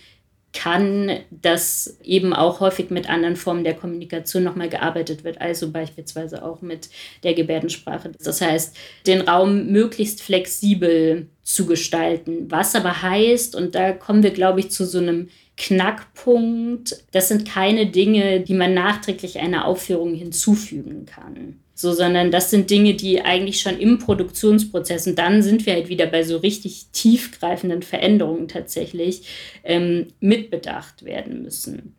kann, 0.56 1.18
dass 1.30 1.98
eben 2.02 2.32
auch 2.32 2.60
häufig 2.60 2.88
mit 2.90 3.10
anderen 3.10 3.36
Formen 3.36 3.62
der 3.62 3.74
Kommunikation 3.74 4.42
nochmal 4.42 4.70
gearbeitet 4.70 5.22
wird, 5.22 5.40
also 5.40 5.70
beispielsweise 5.70 6.42
auch 6.42 6.62
mit 6.62 6.88
der 7.24 7.34
Gebärdensprache. 7.34 8.12
Das 8.24 8.40
heißt, 8.40 8.74
den 9.06 9.20
Raum 9.20 9.66
möglichst 9.66 10.22
flexibel 10.22 11.26
zu 11.42 11.66
gestalten, 11.66 12.50
was 12.50 12.74
aber 12.74 13.02
heißt, 13.02 13.54
und 13.54 13.74
da 13.74 13.92
kommen 13.92 14.22
wir, 14.22 14.30
glaube 14.30 14.60
ich, 14.60 14.70
zu 14.70 14.86
so 14.86 14.98
einem 14.98 15.28
Knackpunkt, 15.56 17.04
das 17.12 17.28
sind 17.28 17.48
keine 17.48 17.86
Dinge, 17.86 18.40
die 18.40 18.54
man 18.54 18.74
nachträglich 18.74 19.38
einer 19.38 19.64
Aufführung 19.64 20.14
hinzufügen 20.14 21.06
kann. 21.06 21.60
So, 21.74 21.92
sondern 21.92 22.30
das 22.30 22.50
sind 22.50 22.70
Dinge, 22.70 22.94
die 22.94 23.20
eigentlich 23.20 23.60
schon 23.60 23.78
im 23.78 23.98
Produktionsprozess, 23.98 25.06
und 25.06 25.18
dann 25.18 25.42
sind 25.42 25.66
wir 25.66 25.74
halt 25.74 25.88
wieder 25.90 26.06
bei 26.06 26.22
so 26.22 26.38
richtig 26.38 26.86
tiefgreifenden 26.92 27.82
Veränderungen 27.82 28.48
tatsächlich, 28.48 29.22
ähm, 29.62 30.08
mitbedacht 30.20 31.04
werden 31.04 31.42
müssen. 31.42 31.95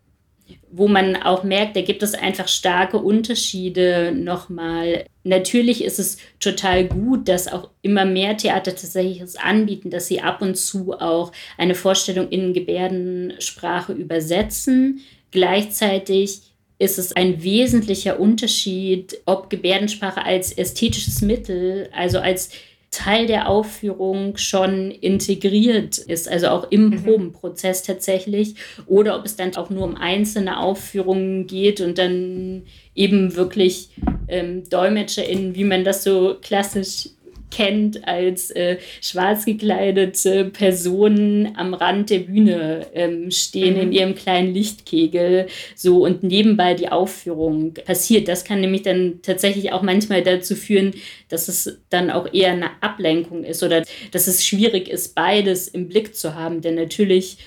Wo 0.70 0.88
man 0.88 1.16
auch 1.16 1.44
merkt, 1.44 1.75
da 1.75 1.82
gibt 1.82 2.04
es 2.04 2.13
einfach 2.13 2.48
starke 2.48 2.98
Unterschiede 2.98 4.12
nochmal. 4.13 5.06
Natürlich 5.24 5.84
ist 5.84 6.00
es 6.00 6.18
total 6.39 6.86
gut, 6.86 7.27
dass 7.27 7.48
auch 7.48 7.70
immer 7.82 8.06
mehr 8.06 8.38
Theater 8.38 8.75
tatsächlich 8.75 9.22
es 9.22 9.38
anbieten, 9.38 9.89
dass 9.89 10.08
sie 10.08 10.22
ab 10.22 10.42
und 10.42 10.56
zu 10.56 10.94
auch 10.94 11.32
eine 11.58 11.75
Vorstellung 11.75 12.30
in 12.30 12.54
Gebärdensprache 12.54 13.94
übersetzen. 13.94 15.01
Gleichzeitig 15.32 16.42
ist 16.80 17.00
es 17.00 17.13
ein 17.13 17.42
wesentlicher 17.42 18.20
Unterschied, 18.20 19.18
ob 19.25 19.50
Gebärdensprache 19.50 20.24
als 20.24 20.51
ästhetisches 20.51 21.22
Mittel, 21.22 21.89
also 21.92 22.20
als 22.20 22.51
Teil 22.91 23.27
der 23.27 23.50
Aufführung 23.50 24.38
schon 24.38 24.91
integriert 24.91 25.98
ist, 25.98 26.29
also 26.29 26.48
auch 26.48 26.72
im 26.72 26.89
mhm. 26.89 27.03
Probenprozess 27.03 27.84
tatsächlich, 27.84 28.56
oder 28.86 29.17
ob 29.17 29.25
es 29.25 29.36
dann 29.36 29.56
auch 29.56 29.70
nur 29.70 29.84
um 29.84 29.96
einzelne 29.96 30.60
Aufführungen 30.60 31.48
geht 31.48 31.82
und 31.82 31.98
dann 31.98 32.63
eben 32.96 33.36
wirklich 33.36 33.89
ähm, 34.27 34.67
DolmetscherInnen, 34.70 35.56
wie 35.56 35.65
man 35.65 35.84
das 35.84 36.03
so 36.03 36.38
klassisch 36.41 37.10
kennt 37.50 38.08
als 38.08 38.51
äh, 38.51 38.77
schwarz 39.01 39.46
gekleidete 39.46 40.46
Personen 40.46 41.56
am 41.56 41.74
Rand 41.74 42.10
der 42.10 42.20
Bühne 42.20 42.88
ähm, 42.94 43.32
stehen 43.32 43.75
mhm. 43.75 43.82
in 43.82 43.92
ihrem 43.92 44.16
kleinen 44.16 44.54
Lichtkegel 44.54 45.48
so 45.75 46.04
und 46.04 46.24
nebenbei 46.24 46.74
die 46.74 46.89
Aufführung 46.89 47.74
passiert. 47.74 48.27
Das 48.27 48.44
kann 48.44 48.62
nämlich 48.62 48.84
dann 48.84 49.20
tatsächlich 49.22 49.72
auch 49.72 49.82
manchmal 49.82 50.24
dazu 50.24 50.56
führen, 50.56 50.94
dass 51.30 51.48
es 51.48 51.80
dann 51.89 52.10
auch 52.10 52.34
eher 52.34 52.51
eine 52.51 52.82
Ablenkung 52.82 53.44
ist 53.44 53.63
oder 53.63 53.84
dass 54.12 54.27
es 54.27 54.46
schwierig 54.46 54.89
ist, 54.89 55.16
beides 55.16 55.68
im 55.68 55.88
Blick 55.88 56.16
zu 56.16 56.36
haben. 56.36 56.62
Denn 56.62 56.75
natürlich 56.75 57.38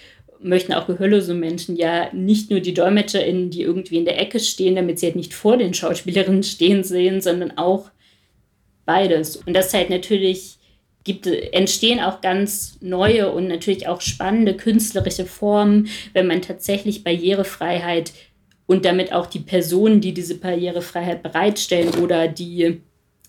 möchten 0.43 0.73
auch 0.73 0.87
gehörlose 0.87 1.35
Menschen 1.35 1.77
ja 1.77 2.11
nicht 2.13 2.51
nur 2.51 2.61
die 2.61 2.75
DolmetscherInnen, 2.75 3.51
die 3.51 3.63
irgendwie 3.63 3.99
in 3.99 4.07
der 4.07 4.19
Ecke 4.19 4.41
stehen, 4.41 4.75
damit 4.75 4.99
sie 4.99 5.07
halt 5.07 5.17
nicht 5.17 5.35
vor 5.35 5.59
den 5.59 5.75
Schauspielerinnen 5.75 6.43
stehen 6.43 6.83
sehen, 6.83 7.21
sondern 7.21 7.59
auch 7.59 7.91
beides. 8.91 9.37
Und 9.37 9.55
das 9.55 9.73
halt 9.73 9.89
natürlich 9.89 10.59
gibt, 11.05 11.29
entstehen 11.29 12.01
auch 12.01 12.21
ganz 12.21 12.77
neue 12.81 13.31
und 13.31 13.47
natürlich 13.47 13.87
auch 13.87 14.01
spannende 14.01 14.55
künstlerische 14.55 15.27
Formen, 15.27 15.89
wenn 16.13 16.27
man 16.27 16.43
tatsächlich 16.43 17.05
Barrierefreiheit 17.05 18.13
und 18.67 18.85
damit 18.85 19.13
auch 19.13 19.27
die 19.27 19.39
Personen, 19.39 20.01
die 20.01 20.13
diese 20.13 20.39
Barrierefreiheit 20.39 21.23
bereitstellen 21.23 21.95
oder 22.03 22.27
die 22.27 22.81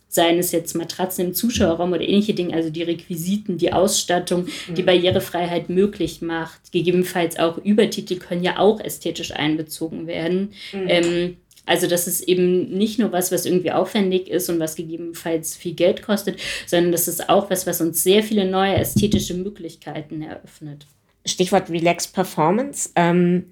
seien 0.08 0.40
es 0.40 0.52
jetzt 0.52 0.76
Matratzen 0.76 1.28
im 1.28 1.34
Zuschauerraum 1.34 1.94
oder 1.94 2.02
ähnliche 2.02 2.34
Dinge, 2.34 2.54
also 2.56 2.70
die 2.70 2.84
Requisiten, 2.84 3.58
die 3.58 3.72
Ausstattung, 3.72 4.48
die 4.76 4.82
mhm. 4.82 4.88
Barrierefreiheit 4.88 5.70
möglich 5.70 6.22
macht. 6.22 6.72
Gegebenenfalls 6.72 7.40
auch 7.40 7.58
Übertitel 7.60 8.18
können 8.18 8.44
ja 8.44 8.58
auch 8.58 8.82
ästhetisch 8.82 9.32
einbezogen 9.32 10.08
werden. 10.08 10.54
Mhm. 10.74 10.88
Ähm, 10.88 11.38
also 11.66 11.88
das 11.88 12.08
ist 12.08 12.22
eben 12.22 12.70
nicht 12.70 13.00
nur 13.00 13.12
was, 13.12 13.32
was 13.32 13.46
irgendwie 13.46 13.72
aufwendig 13.72 14.28
ist 14.28 14.50
und 14.50 14.60
was 14.60 14.76
gegebenenfalls 14.76 15.56
viel 15.56 15.74
Geld 15.74 16.02
kostet, 16.02 16.40
sondern 16.66 16.92
das 16.92 17.08
ist 17.08 17.30
auch 17.30 17.50
was, 17.50 17.68
was 17.68 17.82
uns 17.82 18.04
sehr 18.04 18.24
viele 18.24 18.46
neue 18.46 18.76
ästhetische 18.76 19.36
Möglichkeiten 19.36 20.22
eröffnet. 20.22 20.88
Stichwort 21.26 21.70
Relaxed 21.70 22.14
Performance 22.14 22.90
ähm, 22.96 23.46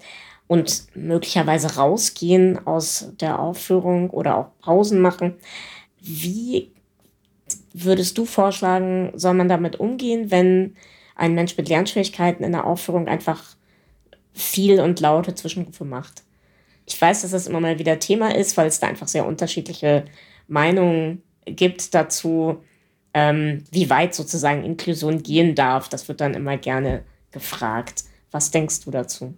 und 0.48 0.84
möglicherweise 0.94 1.76
rausgehen 1.76 2.66
aus 2.66 3.12
der 3.20 3.38
Aufführung 3.38 4.10
oder 4.10 4.36
auch 4.36 4.58
Pausen 4.60 5.00
machen. 5.00 5.34
Wie 6.00 6.72
würdest 7.72 8.18
du 8.18 8.24
vorschlagen, 8.24 9.12
soll 9.14 9.34
man 9.34 9.48
damit 9.48 9.78
umgehen, 9.78 10.30
wenn 10.30 10.74
ein 11.14 11.34
Mensch 11.34 11.56
mit 11.56 11.68
Lernschwierigkeiten 11.68 12.44
in 12.44 12.52
der 12.52 12.66
Aufführung 12.66 13.06
einfach 13.06 13.56
viel 14.32 14.80
und 14.80 15.00
laute 15.00 15.34
Zwischenrufe 15.34 15.84
macht? 15.84 16.24
Ich 16.92 17.00
weiß, 17.00 17.22
dass 17.22 17.30
das 17.30 17.46
immer 17.46 17.60
mal 17.60 17.78
wieder 17.78 18.00
Thema 18.00 18.34
ist, 18.34 18.56
weil 18.56 18.66
es 18.66 18.80
da 18.80 18.88
einfach 18.88 19.06
sehr 19.06 19.24
unterschiedliche 19.24 20.04
Meinungen 20.48 21.22
gibt 21.46 21.94
dazu, 21.94 22.58
ähm, 23.14 23.64
wie 23.70 23.88
weit 23.90 24.14
sozusagen 24.14 24.64
Inklusion 24.64 25.22
gehen 25.22 25.54
darf. 25.54 25.88
Das 25.88 26.08
wird 26.08 26.20
dann 26.20 26.34
immer 26.34 26.56
gerne 26.56 27.04
gefragt. 27.30 28.04
Was 28.32 28.50
denkst 28.50 28.80
du 28.84 28.90
dazu? 28.90 29.34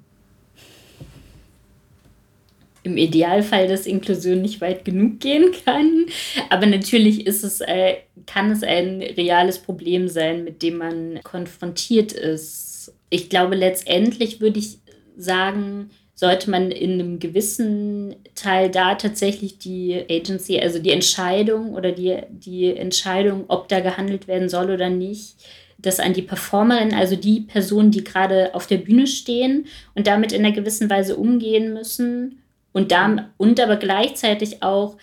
Im 2.85 2.97
Idealfall, 2.97 3.69
dass 3.69 3.87
Inklusion 3.87 4.41
nicht 4.41 4.63
weit 4.63 4.85
genug 4.87 5.21
gehen 5.21 5.53
kann. 5.65 6.07
Aber 6.49 6.65
natürlich 6.67 7.27
ist 7.27 7.45
es, 7.45 7.61
äh, 7.61 7.99
kann 8.27 8.51
es 8.51 8.63
ein 8.63 9.03
reales 9.03 9.59
Problem 9.59 10.09
sein, 10.09 10.43
mit 10.43 10.63
dem 10.63 10.79
man 10.79 11.21
konfrontiert 11.23 12.13
ist. 12.13 12.95
Ich 13.11 13.29
glaube, 13.29 13.57
letztendlich 13.57 14.41
würde 14.41 14.59
ich 14.59 14.79
sagen, 15.17 15.91
sollte 16.15 16.51
man 16.51 16.71
in 16.71 16.93
einem 16.93 17.19
gewissen 17.19 18.17
Teil 18.35 18.71
da 18.71 18.95
tatsächlich 18.95 19.59
die 19.59 20.05
Agency, 20.11 20.61
also 20.61 20.79
die 20.79 20.91
Entscheidung 20.91 21.75
oder 21.75 21.93
die, 21.93 22.17
die 22.31 22.77
Entscheidung, 22.77 23.45
ob 23.49 23.69
da 23.69 23.81
gehandelt 23.81 24.29
werden 24.29 24.49
soll 24.49 24.71
oder 24.71 24.91
nicht, 24.91 25.37
das 25.79 25.99
an 25.99 26.13
die 26.13 26.23
Performerin, 26.23 26.95
also 26.95 27.17
die 27.17 27.41
Personen, 27.41 27.91
die 27.91 28.05
gerade 28.05 28.55
auf 28.55 28.67
der 28.67 28.79
Bühne 28.79 29.07
stehen 29.07 29.67
und 29.95 30.07
damit 30.07 30.33
in 30.33 30.45
einer 30.45 30.55
gewissen 30.55 30.89
Weise 30.89 31.17
umgehen 31.17 31.73
müssen 31.73 32.43
und, 32.73 32.93
da, 32.93 33.31
und 33.37 33.59
aber 33.59 33.77
gleichzeitig 33.77 34.63
auch 34.63 34.97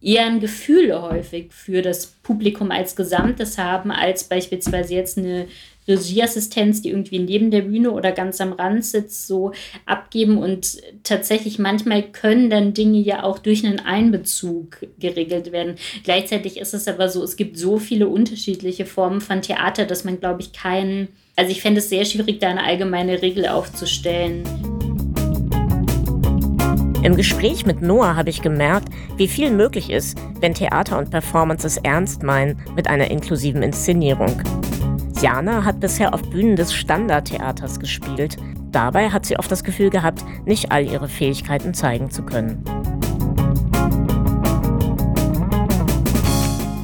eher 0.00 0.26
ein 0.26 0.40
Gefühl 0.40 1.00
häufig 1.00 1.52
für 1.52 1.82
das 1.82 2.06
Publikum 2.06 2.70
als 2.70 2.94
Gesamtes 2.94 3.58
haben, 3.58 3.90
als 3.90 4.24
beispielsweise 4.24 4.94
jetzt 4.94 5.18
eine 5.18 5.46
Regieassistenz, 5.88 6.82
die 6.82 6.90
irgendwie 6.90 7.18
neben 7.18 7.50
der 7.50 7.62
Bühne 7.62 7.90
oder 7.90 8.12
ganz 8.12 8.40
am 8.40 8.52
Rand 8.52 8.84
sitzt, 8.84 9.26
so 9.26 9.52
abgeben. 9.84 10.38
Und 10.38 10.78
tatsächlich 11.02 11.58
manchmal 11.58 12.02
können 12.02 12.50
dann 12.50 12.74
Dinge 12.74 12.98
ja 12.98 13.22
auch 13.22 13.38
durch 13.38 13.64
einen 13.64 13.80
Einbezug 13.80 14.86
geregelt 14.98 15.52
werden. 15.52 15.76
Gleichzeitig 16.04 16.58
ist 16.58 16.74
es 16.74 16.88
aber 16.88 17.08
so, 17.08 17.22
es 17.22 17.36
gibt 17.36 17.58
so 17.58 17.78
viele 17.78 18.08
unterschiedliche 18.08 18.86
Formen 18.86 19.20
von 19.20 19.42
Theater, 19.42 19.84
dass 19.84 20.04
man, 20.04 20.20
glaube 20.20 20.42
ich, 20.42 20.52
keinen, 20.52 21.08
also 21.36 21.50
ich 21.50 21.62
fände 21.62 21.78
es 21.78 21.88
sehr 21.88 22.04
schwierig, 22.04 22.40
da 22.40 22.48
eine 22.48 22.64
allgemeine 22.64 23.22
Regel 23.22 23.46
aufzustellen. 23.46 24.42
Im 27.02 27.14
Gespräch 27.14 27.64
mit 27.64 27.82
Noah 27.82 28.16
habe 28.16 28.30
ich 28.30 28.42
gemerkt, 28.42 28.88
wie 29.16 29.28
viel 29.28 29.52
möglich 29.52 29.90
ist, 29.90 30.18
wenn 30.40 30.54
Theater 30.54 30.98
und 30.98 31.10
Performances 31.10 31.76
ernst 31.76 32.24
meinen 32.24 32.60
mit 32.74 32.88
einer 32.88 33.12
inklusiven 33.12 33.62
Inszenierung. 33.62 34.42
Jana 35.22 35.64
hat 35.64 35.80
bisher 35.80 36.12
auf 36.12 36.22
Bühnen 36.28 36.56
des 36.56 36.74
Standardtheaters 36.74 37.80
gespielt. 37.80 38.36
Dabei 38.70 39.08
hat 39.08 39.24
sie 39.24 39.38
oft 39.38 39.50
das 39.50 39.64
Gefühl 39.64 39.88
gehabt, 39.88 40.22
nicht 40.44 40.72
all 40.72 40.84
ihre 40.84 41.08
Fähigkeiten 41.08 41.72
zeigen 41.72 42.10
zu 42.10 42.22
können. 42.22 42.62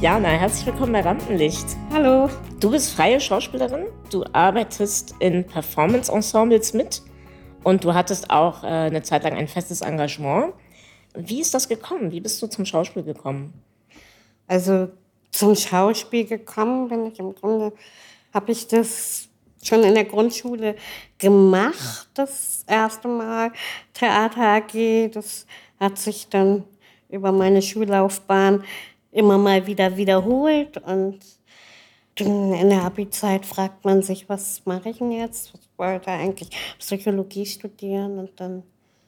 Jana, 0.01 0.29
herzlich 0.29 0.65
willkommen 0.65 0.93
bei 0.93 1.01
Rampenlicht. 1.01 1.65
Hallo. 1.91 2.27
Du 2.59 2.71
bist 2.71 2.95
freie 2.95 3.19
Schauspielerin, 3.19 3.85
du 4.09 4.23
arbeitest 4.33 5.13
in 5.19 5.45
Performance-Ensembles 5.45 6.73
mit 6.73 7.03
und 7.63 7.83
du 7.83 7.93
hattest 7.93 8.31
auch 8.31 8.63
äh, 8.63 8.67
eine 8.67 9.03
Zeit 9.03 9.23
lang 9.25 9.33
ein 9.33 9.47
festes 9.47 9.81
Engagement. 9.81 10.53
Wie 11.15 11.39
ist 11.39 11.53
das 11.53 11.69
gekommen? 11.69 12.11
Wie 12.11 12.19
bist 12.19 12.41
du 12.41 12.47
zum 12.47 12.65
Schauspiel 12.65 13.03
gekommen? 13.03 13.53
Also 14.47 14.89
zum 15.29 15.55
Schauspiel 15.55 16.25
gekommen 16.25 16.89
bin 16.89 17.05
ich 17.05 17.19
im 17.19 17.35
Grunde 17.35 17.73
habe 18.33 18.51
ich 18.51 18.67
das 18.67 19.29
schon 19.63 19.83
in 19.83 19.93
der 19.93 20.05
Grundschule 20.05 20.75
gemacht, 21.17 22.09
das 22.13 22.63
erste 22.67 23.07
Mal 23.07 23.51
Theater 23.93 24.41
AG. 24.41 25.11
Das 25.13 25.45
hat 25.79 25.97
sich 25.97 26.27
dann 26.29 26.63
über 27.09 27.31
meine 27.31 27.61
Schullaufbahn 27.61 28.63
immer 29.11 29.37
mal 29.37 29.67
wieder 29.67 29.95
wiederholt 29.95 30.77
und 30.79 31.19
in 32.15 32.69
der 32.69 32.83
Abi-Zeit 32.83 33.45
fragt 33.45 33.85
man 33.85 34.03
sich, 34.03 34.29
was 34.29 34.61
mache 34.65 34.89
ich 34.89 34.99
denn 34.99 35.11
jetzt? 35.11 35.53
Ich 35.55 35.69
wollte 35.77 36.11
eigentlich 36.11 36.49
Psychologie 36.77 37.45
studieren 37.45 38.19
und 38.19 38.39
dann 38.39 38.63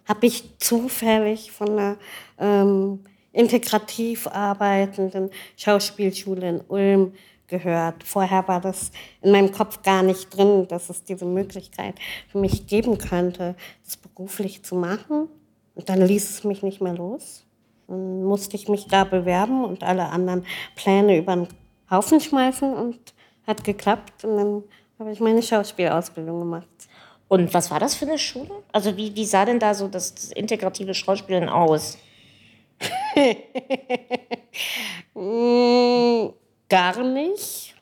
habe 0.08 0.26
ich 0.26 0.58
zufällig 0.58 1.52
von 1.52 1.70
einer 1.72 1.98
ähm, 2.40 3.04
integrativ 3.32 4.28
arbeitenden 4.28 5.30
Schauspielschule 5.58 6.50
in 6.50 6.62
Ulm 6.68 7.14
gehört. 7.48 8.04
Vorher 8.04 8.48
war 8.48 8.62
das 8.62 8.92
in 9.22 9.32
meinem 9.32 9.52
Kopf 9.52 9.82
gar 9.84 10.04
nicht 10.04 10.36
drin, 10.36 10.68
dass 10.68 10.90
es 10.90 11.04
diese 11.04 11.26
Möglichkeit 11.26 11.96
für 12.30 12.40
mich 12.40 12.68
geben 12.68 12.98
könnte, 12.98 13.56
das 13.84 13.98
beruflich 13.98 14.64
zu 14.64 14.76
machen. 14.76 15.28
Und 15.76 15.90
dann 15.90 16.02
ließ 16.02 16.30
es 16.30 16.44
mich 16.44 16.64
nicht 16.64 16.82
mehr 16.82 16.94
los. 16.94 17.46
Dann 17.88 18.24
musste 18.24 18.56
ich 18.56 18.68
mich 18.68 18.88
da 18.88 19.04
bewerben 19.04 19.66
und 19.66 19.84
alle 19.84 20.08
anderen 20.08 20.46
Pläne 20.76 21.18
über 21.18 21.36
den 21.36 21.48
Haufen 21.90 22.20
schmeißen 22.20 22.74
und 22.74 23.14
hat 23.46 23.64
geklappt. 23.64 24.24
Und 24.24 24.38
dann 24.38 24.64
habe 25.00 25.12
ich 25.12 25.20
meine 25.20 25.44
Schauspielausbildung 25.44 26.40
gemacht. 26.40 26.68
Und 27.28 27.54
was 27.54 27.72
war 27.72 27.80
das 27.80 27.96
für 27.96 28.06
eine 28.06 28.20
Schule? 28.20 28.52
Also 28.72 28.96
wie, 28.98 29.16
wie 29.16 29.26
sah 29.26 29.46
denn 29.46 29.60
da 29.60 29.74
so 29.74 29.88
das, 29.88 30.14
das 30.14 30.32
integrative 30.32 30.94
Schauspielen 30.94 31.50
aus? 31.50 31.98
Gar 36.70 37.04
nicht, 37.04 37.76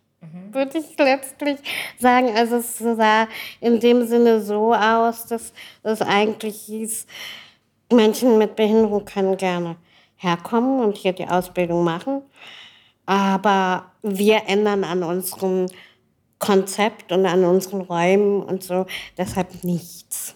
würde 0.51 0.77
ich 0.77 0.97
letztlich 0.97 1.59
sagen. 1.99 2.35
Also 2.35 2.57
es 2.57 2.77
sah 2.77 3.27
in 3.61 3.79
dem 3.79 4.05
Sinne 4.05 4.41
so 4.41 4.73
aus, 4.73 5.25
dass 5.25 5.53
es 5.83 6.01
eigentlich 6.01 6.61
hieß, 6.63 7.07
Menschen 7.91 8.37
mit 8.37 8.55
Behinderung 8.55 9.05
können 9.05 9.37
gerne 9.37 9.77
herkommen 10.15 10.81
und 10.81 10.97
hier 10.97 11.13
die 11.13 11.27
Ausbildung 11.27 11.83
machen. 11.83 12.21
Aber 13.05 13.91
wir 14.01 14.43
ändern 14.47 14.83
an 14.83 15.03
unserem 15.03 15.67
Konzept 16.39 17.11
und 17.11 17.25
an 17.25 17.45
unseren 17.45 17.81
Räumen 17.81 18.43
und 18.43 18.63
so 18.63 18.85
deshalb 19.17 19.63
nichts. 19.63 20.35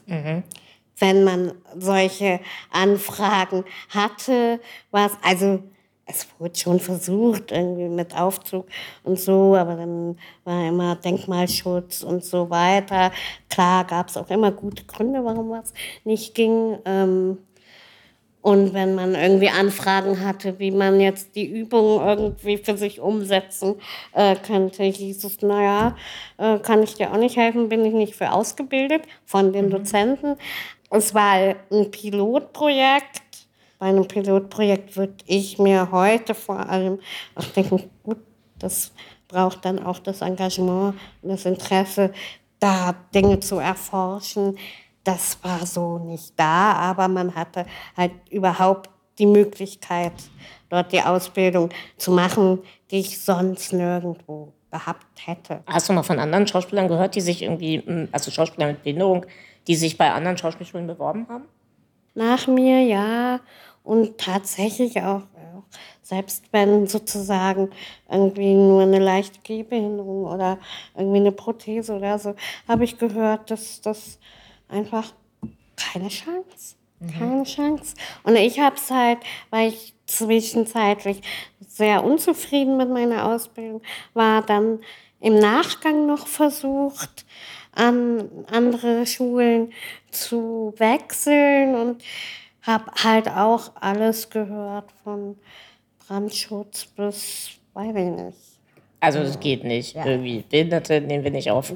Wenn 1.00 1.24
man 1.24 1.54
solche 1.76 2.40
Anfragen 2.72 3.64
hatte, 3.90 4.60
war 4.92 5.08
es, 5.08 5.14
also 5.22 5.64
es 6.08 6.28
wurde 6.40 6.58
schon 6.58 6.80
versucht, 6.80 7.52
irgendwie 7.52 7.90
mit 7.90 8.16
Aufzug 8.16 8.68
und 9.04 9.20
so, 9.20 9.56
aber 9.56 9.76
dann 9.76 10.18
war 10.46 10.68
immer 10.68 10.96
Denkmalschutz 10.96 12.02
und 12.04 12.24
so 12.24 12.50
weiter. 12.50 13.12
Klar 13.50 13.86
gab 13.86 14.08
es 14.08 14.18
auch 14.18 14.30
immer 14.30 14.52
gute 14.52 14.86
Gründe, 14.86 15.24
warum 15.24 15.50
was 15.50 15.74
nicht 16.06 16.34
ging. 16.34 16.78
Ähm, 16.86 17.40
und 18.42 18.74
wenn 18.74 18.96
man 18.96 19.14
irgendwie 19.14 19.50
Anfragen 19.50 20.24
hatte, 20.24 20.58
wie 20.60 20.72
man 20.72 21.02
jetzt 21.02 21.36
die 21.36 21.46
Übung 21.46 22.02
irgendwie 22.02 22.56
für 22.58 22.78
sich 22.78 23.02
umsetzen 23.02 23.76
äh, 24.14 24.38
könnte, 24.38 24.84
hieß 24.84 25.26
es, 25.26 25.42
naja, 25.42 25.98
äh, 26.38 26.58
kann 26.60 26.82
ich 26.82 26.94
dir 26.94 27.12
auch 27.12 27.18
nicht 27.18 27.36
helfen, 27.36 27.68
bin 27.68 27.84
ich 27.84 27.94
nicht 27.94 28.16
für 28.16 28.32
ausgebildet 28.32 29.02
von 29.26 29.52
den 29.52 29.70
Dozenten. 29.70 30.38
Es 30.90 31.14
war 31.14 31.56
ein 31.70 31.92
Pilotprojekt. 31.92 33.22
Bei 33.80 33.88
einem 33.88 34.08
Pilotprojekt 34.08 34.98
würde 34.98 35.16
ich 35.26 35.60
mir 35.60 35.92
heute 35.92 36.34
vor 36.34 36.68
allem 36.68 37.00
auch 37.36 37.46
denken, 37.46 37.90
gut, 38.04 38.18
das 38.58 38.92
braucht 39.28 39.66
dann 39.66 39.84
auch 39.84 40.00
das 40.00 40.22
Engagement 40.22 40.96
und 41.22 41.30
das 41.30 41.46
Interesse, 41.46 42.12
da 42.60 42.96
Dinge 43.14 43.40
zu 43.40 43.60
erforschen. 43.60 44.58
Das 45.04 45.38
war 45.44 45.66
so 45.66 46.00
nicht 46.00 46.34
da, 46.38 46.74
aber 46.74 47.08
man 47.08 47.36
hatte 47.36 47.66
halt 47.96 48.12
überhaupt 48.30 48.90
die 49.20 49.26
Möglichkeit, 49.26 50.14
dort 50.70 50.92
die 50.92 51.02
Ausbildung 51.02 51.70
zu 51.98 52.12
machen, 52.12 52.60
die 52.92 53.00
ich 53.00 53.20
sonst 53.20 53.74
nirgendwo 53.74 54.54
gehabt 54.72 55.06
hätte. 55.26 55.62
Hast 55.66 55.90
du 55.90 55.94
mal 55.94 56.04
von 56.04 56.20
anderen 56.20 56.48
Schauspielern 56.48 56.88
gehört, 56.88 57.16
die 57.16 57.22
sich 57.22 57.42
irgendwie, 57.42 57.80
mm, 57.80 58.10
also 58.12 58.32
Schauspieler 58.32 58.68
mit 58.68 58.84
Behinderung, 58.84 59.26
die 59.68 59.76
sich 59.76 59.98
bei 59.98 60.12
anderen 60.12 60.38
Schauspielschulen 60.38 60.88
beworben 60.88 61.28
haben? 61.30 61.46
Nach 62.14 62.48
mir, 62.48 62.82
ja. 62.82 63.40
Und 63.88 64.18
tatsächlich 64.18 64.98
auch, 65.02 65.22
auch 65.22 65.64
selbst 66.02 66.44
wenn 66.52 66.88
sozusagen 66.88 67.70
irgendwie 68.12 68.54
nur 68.54 68.82
eine 68.82 69.00
leichte 69.00 69.40
Gehbehinderung 69.40 70.26
oder 70.26 70.60
irgendwie 70.94 71.20
eine 71.20 71.32
Prothese 71.32 71.96
oder 71.96 72.20
so, 72.20 72.36
habe 72.68 72.84
ich 72.84 72.98
gehört, 72.98 73.50
dass 73.50 73.80
das 73.80 74.20
einfach 74.68 75.14
keine 75.78 76.10
Chance. 76.10 76.76
Keine 77.18 77.44
Chance. 77.44 77.96
Und 78.24 78.36
ich 78.36 78.60
habe 78.60 78.76
es 78.76 78.92
halt, 78.92 79.20
weil 79.52 79.70
ich 79.70 79.94
zwischenzeitlich 80.06 81.22
sehr 81.66 82.04
unzufrieden 82.04 82.76
mit 82.76 82.90
meiner 82.90 83.26
Ausbildung 83.26 83.82
war, 84.14 84.42
dann 84.42 84.80
im 85.22 85.40
Nachgang 85.40 86.08
noch 86.08 86.28
versucht, 86.28 87.26
an 87.72 88.28
andere 88.52 89.06
Schulen 89.06 89.72
zu 90.12 90.74
wechseln 90.78 91.76
und 91.76 92.04
habe 92.68 92.92
halt 93.04 93.30
auch 93.30 93.72
alles 93.80 94.30
gehört, 94.30 94.92
von 95.04 95.38
Brandschutz 96.08 96.86
bis, 96.86 97.52
weiß 97.74 97.96
ich 97.96 98.24
nicht. 98.24 98.38
Also 99.00 99.20
das 99.20 99.40
geht 99.40 99.64
nicht. 99.64 99.96
Irgendwie 99.96 100.44
Behinderte 100.50 101.02
nehmen 101.02 101.24
wir 101.24 101.32
nicht 101.32 101.52
auf. 101.52 101.74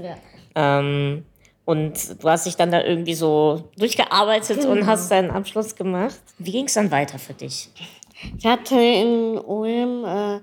Ähm, 0.55 1.25
und 1.65 2.23
du 2.23 2.29
hast 2.29 2.45
dich 2.45 2.55
dann 2.55 2.71
da 2.71 2.83
irgendwie 2.83 3.13
so 3.13 3.69
durchgearbeitet 3.77 4.65
und 4.65 4.85
hast 4.85 5.11
deinen 5.11 5.31
Abschluss 5.31 5.75
gemacht. 5.75 6.19
Wie 6.37 6.51
ging 6.51 6.65
es 6.65 6.73
dann 6.73 6.91
weiter 6.91 7.19
für 7.19 7.33
dich? 7.33 7.69
Ich 8.37 8.45
hatte 8.45 8.75
in 8.75 9.37
Ulm 9.37 10.03
äh, 10.03 10.39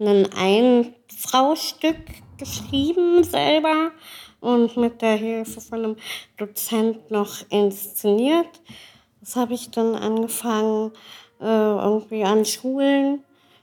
ein 0.00 0.28
Ein-Frau-Stück 0.36 1.96
geschrieben 2.38 3.22
selber 3.22 3.92
und 4.40 4.76
mit 4.76 5.00
der 5.02 5.14
Hilfe 5.14 5.60
von 5.60 5.84
einem 5.84 5.96
Dozent 6.36 7.10
noch 7.10 7.48
inszeniert. 7.50 8.48
Das 9.22 9.36
habe 9.36 9.54
ich 9.54 9.70
dann 9.70 9.94
angefangen, 9.94 10.90
äh, 11.40 11.44
irgendwie 11.44 12.24
an 12.24 12.44
Schulen 12.44 13.22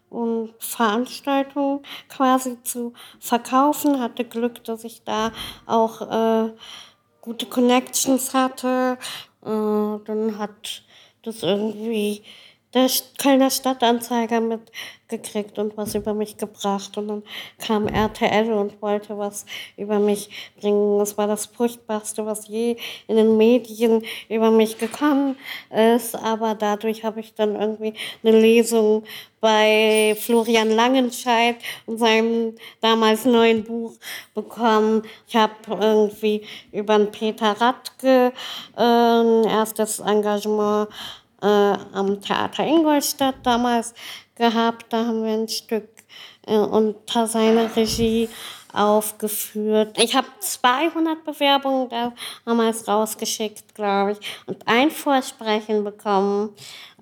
und 0.10 0.54
Veranstaltungen 0.58 1.82
quasi 2.08 2.64
zu 2.64 2.94
verkaufen. 3.20 4.00
Hatte 4.00 4.24
Glück, 4.24 4.64
dass 4.64 4.86
ich 4.86 5.04
da 5.04 5.34
auch 5.66 6.02
äh, 6.02 6.54
gute 7.20 7.46
Connections 7.46 8.34
hatte. 8.34 8.98
Äh, 9.44 9.48
dann 10.06 10.38
hat 10.38 10.84
das 11.24 11.44
irgendwie 11.44 12.24
der 12.74 12.88
Kölner 13.18 13.50
Stadtanzeiger 13.50 14.42
mitgekriegt 14.42 15.58
und 15.58 15.76
was 15.76 15.96
über 15.96 16.14
mich 16.14 16.38
gebracht. 16.38 16.98
Und 16.98 17.08
dann 17.08 17.24
kam 17.58 17.88
RTL 17.88 18.52
und 18.54 18.82
wollte 18.82 19.18
was 19.18 19.46
über 19.76 20.00
mich 20.00 20.30
bringen. 20.60 21.00
Das 21.00 21.18
war 21.18 21.28
das 21.28 21.48
Furchtbarste, 21.48 22.26
was 22.26 22.48
je 22.48 22.78
in 23.08 23.16
den 23.16 23.38
Medien 23.38 24.04
über 24.30 24.52
mich 24.52 24.78
gekommen 24.78 25.36
ist. 25.72 26.16
Aber 26.16 26.54
dadurch 26.54 27.04
habe 27.04 27.20
ich 27.20 27.34
dann 27.34 27.56
irgendwie 27.60 27.94
eine 28.24 28.40
Lesung 28.40 29.04
bei 29.42 30.18
Florian 30.20 30.70
Langenscheidt 30.70 31.58
und 31.86 31.98
seinem 31.98 32.56
damals 32.82 33.26
neuen 33.26 33.64
Buch 33.64 33.94
bekommen. 34.34 35.04
Ich 35.28 35.36
habe 35.36 35.54
irgendwie 35.70 36.46
über 36.72 37.00
Peter 37.06 37.52
Radke 37.60 38.34
äh, 38.78 39.48
erstes 39.48 40.00
Engagement 40.00 40.90
äh, 41.42 41.46
am 41.46 42.22
Theater 42.22 42.66
Ingolstadt 42.66 43.36
damals 43.44 43.94
gehabt. 44.36 44.86
Da 44.90 45.06
haben 45.06 45.24
wir 45.24 45.34
ein 45.34 45.48
Stück 45.48 45.90
äh, 46.46 46.58
unter 46.58 47.28
seiner 47.28 47.76
Regie 47.76 48.30
aufgeführt. 48.74 49.98
Ich 50.00 50.16
habe 50.16 50.28
200 50.40 51.24
Bewerbungen 51.24 51.90
damals 52.46 52.88
rausgeschickt, 52.88 53.74
glaube 53.74 54.14
ich, 54.14 54.20
und 54.46 54.68
ein 54.68 54.92
Vorsprechen 54.92 55.84
bekommen 55.84 56.52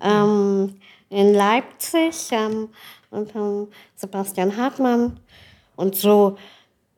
ähm, 0.00 0.80
in 1.10 1.34
Leipzig 1.34 2.28
ähm, 2.30 2.70
unter 3.10 3.66
Sebastian 3.96 4.56
Hartmann. 4.56 5.20
Und 5.76 5.94
so 5.94 6.36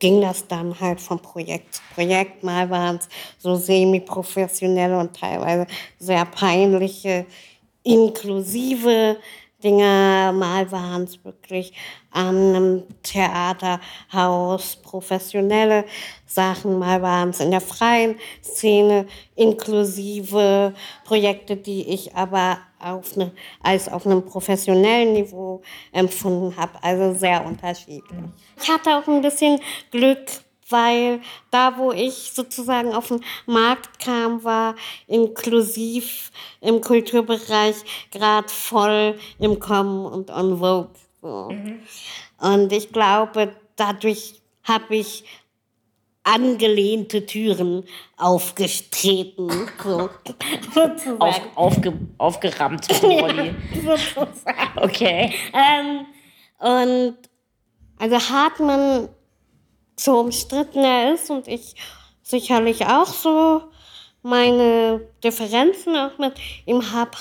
ging 0.01 0.19
das 0.19 0.47
dann 0.47 0.77
halt 0.79 0.99
von 0.99 1.19
Projekt 1.19 1.75
zu 1.75 1.81
Projekt. 1.93 2.43
Mal 2.43 2.69
waren 2.69 2.97
es 2.97 3.07
so 3.37 3.55
semi-professionelle 3.55 4.97
und 4.99 5.15
teilweise 5.15 5.67
sehr 5.99 6.25
peinliche, 6.25 7.25
inklusive 7.83 9.17
Dinge. 9.63 10.33
Mal 10.35 10.71
waren 10.71 11.03
es 11.03 11.23
wirklich 11.23 11.73
an 12.11 12.35
einem 12.35 12.83
Theaterhaus 13.03 14.75
professionelle 14.77 15.85
Sachen. 16.25 16.79
Mal 16.79 17.01
waren 17.01 17.29
es 17.29 17.39
in 17.39 17.51
der 17.51 17.61
freien 17.61 18.15
Szene 18.43 19.07
inklusive 19.35 20.73
Projekte, 21.05 21.55
die 21.55 21.89
ich 21.89 22.15
aber 22.15 22.59
auf 22.79 23.15
eine, 23.15 23.31
als 23.61 23.89
auf 23.89 24.05
einem 24.05 24.25
professionellen 24.25 25.13
Niveau 25.13 25.61
empfunden 25.91 26.55
habe. 26.57 26.73
Also 26.81 27.13
sehr 27.13 27.45
unterschiedlich. 27.45 28.03
Ich 28.61 28.69
hatte 28.69 28.97
auch 28.97 29.07
ein 29.07 29.21
bisschen 29.21 29.59
Glück, 29.91 30.27
weil 30.71 31.21
da, 31.51 31.77
wo 31.77 31.91
ich 31.91 32.31
sozusagen 32.33 32.93
auf 32.93 33.09
den 33.09 33.23
Markt 33.45 33.99
kam, 33.99 34.43
war 34.43 34.75
inklusiv 35.07 36.31
im 36.61 36.81
Kulturbereich 36.81 37.75
gerade 38.11 38.49
voll 38.49 39.17
im 39.39 39.59
Kommen 39.59 40.05
und 40.05 40.29
on 40.31 40.59
Vogue. 40.59 40.89
So. 41.21 41.53
Und 42.39 42.73
ich 42.73 42.91
glaube, 42.91 43.55
dadurch 43.75 44.41
habe 44.63 44.95
ich 44.95 45.23
angelehnte 46.23 47.25
Türen 47.25 47.83
aufgetreten. 48.17 49.49
So, 49.83 50.09
Auf, 51.19 51.41
aufge, 51.55 51.93
aufgerammt 52.17 52.85
sozusagen. 52.93 53.55
Okay. 54.75 55.33
Ähm, 55.53 56.05
und 56.59 57.17
Also 57.97 58.19
Hartmann 58.19 59.09
so 60.03 60.19
umstritten 60.19 60.83
er 60.83 61.13
ist 61.13 61.29
und 61.29 61.47
ich 61.47 61.75
sicherlich 62.23 62.85
auch 62.85 63.07
so 63.07 63.61
meine 64.23 65.01
Differenzen 65.23 65.95
auch 65.95 66.17
mit 66.17 66.33
ihm 66.65 66.91
habe. 66.91 67.11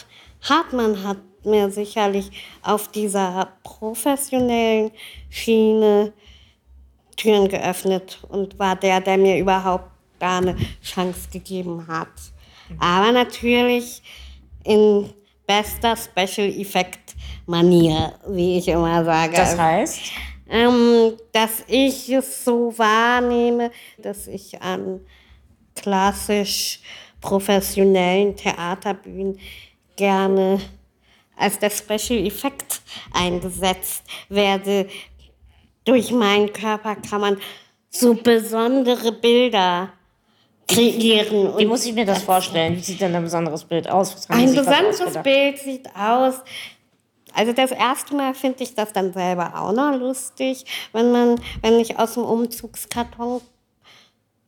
Hartmann 0.43 1.03
hat 1.05 1.19
mir 1.45 1.71
sicherlich 1.71 2.31
auf 2.63 2.89
dieser 2.89 3.49
professionellen 3.63 4.91
Schiene 5.29 6.13
Türen 7.17 7.49
geöffnet 7.49 8.19
und 8.29 8.59
war 8.59 8.77
der, 8.77 9.01
der 9.01 9.19
mir 9.19 9.39
überhaupt 9.39 9.91
da 10.19 10.39
eine 10.39 10.57
Chance 10.83 11.29
gegeben 11.31 11.87
hat. 11.87 12.09
Aber 12.79 13.13
natürlich 13.13 14.03
in 14.65 15.13
bester 15.47 15.97
Special 15.97 16.49
Effect 16.49 17.15
Manier, 17.47 18.15
wie 18.29 18.59
ich 18.59 18.69
immer 18.69 19.05
sage. 19.05 19.35
Das 19.35 19.59
heißt? 19.59 20.01
Ähm, 20.51 21.17
dass 21.33 21.63
ich 21.69 22.09
es 22.11 22.45
so 22.45 22.77
wahrnehme, 22.77 23.71
dass 23.99 24.27
ich 24.27 24.61
an 24.61 25.01
klassisch 25.77 26.81
professionellen 27.21 28.35
Theaterbühnen 28.35 29.39
gerne 29.97 30.61
als 31.37 31.59
der 31.59 31.71
Special 31.71 32.27
Effekt 32.27 32.83
eingesetzt 33.13 34.03
werde. 34.29 34.89
Durch 35.85 36.11
meinen 36.11 36.53
Körper 36.53 36.97
kann 36.97 37.21
man 37.21 37.37
so 37.89 38.15
besondere 38.15 39.13
Bilder 39.13 39.93
kreieren. 40.69 41.59
Wie 41.59 41.67
muss 41.67 41.85
ich 41.85 41.95
mir 41.95 42.05
das 42.07 42.23
vorstellen? 42.23 42.77
Wie 42.77 42.81
sieht 42.81 43.01
denn 43.01 43.15
ein 43.15 43.25
besonderes 43.25 43.65
Bild 43.65 43.89
aus? 43.89 44.29
Ein 44.29 44.55
besonderes 44.55 45.23
Bild 45.23 45.59
sieht 45.59 45.89
aus. 45.97 46.35
Also 47.35 47.53
das 47.53 47.71
erste 47.71 48.15
Mal 48.15 48.35
finde 48.35 48.63
ich 48.63 48.75
das 48.75 48.93
dann 48.93 49.13
selber 49.13 49.53
auch 49.57 49.73
noch 49.73 49.97
lustig, 49.97 50.65
wenn 50.93 51.13
man, 51.13 51.41
wenn 51.63 51.79
ich 51.79 51.99
aus 51.99 52.15
dem 52.15 52.25
Umzugskarton 52.25 53.41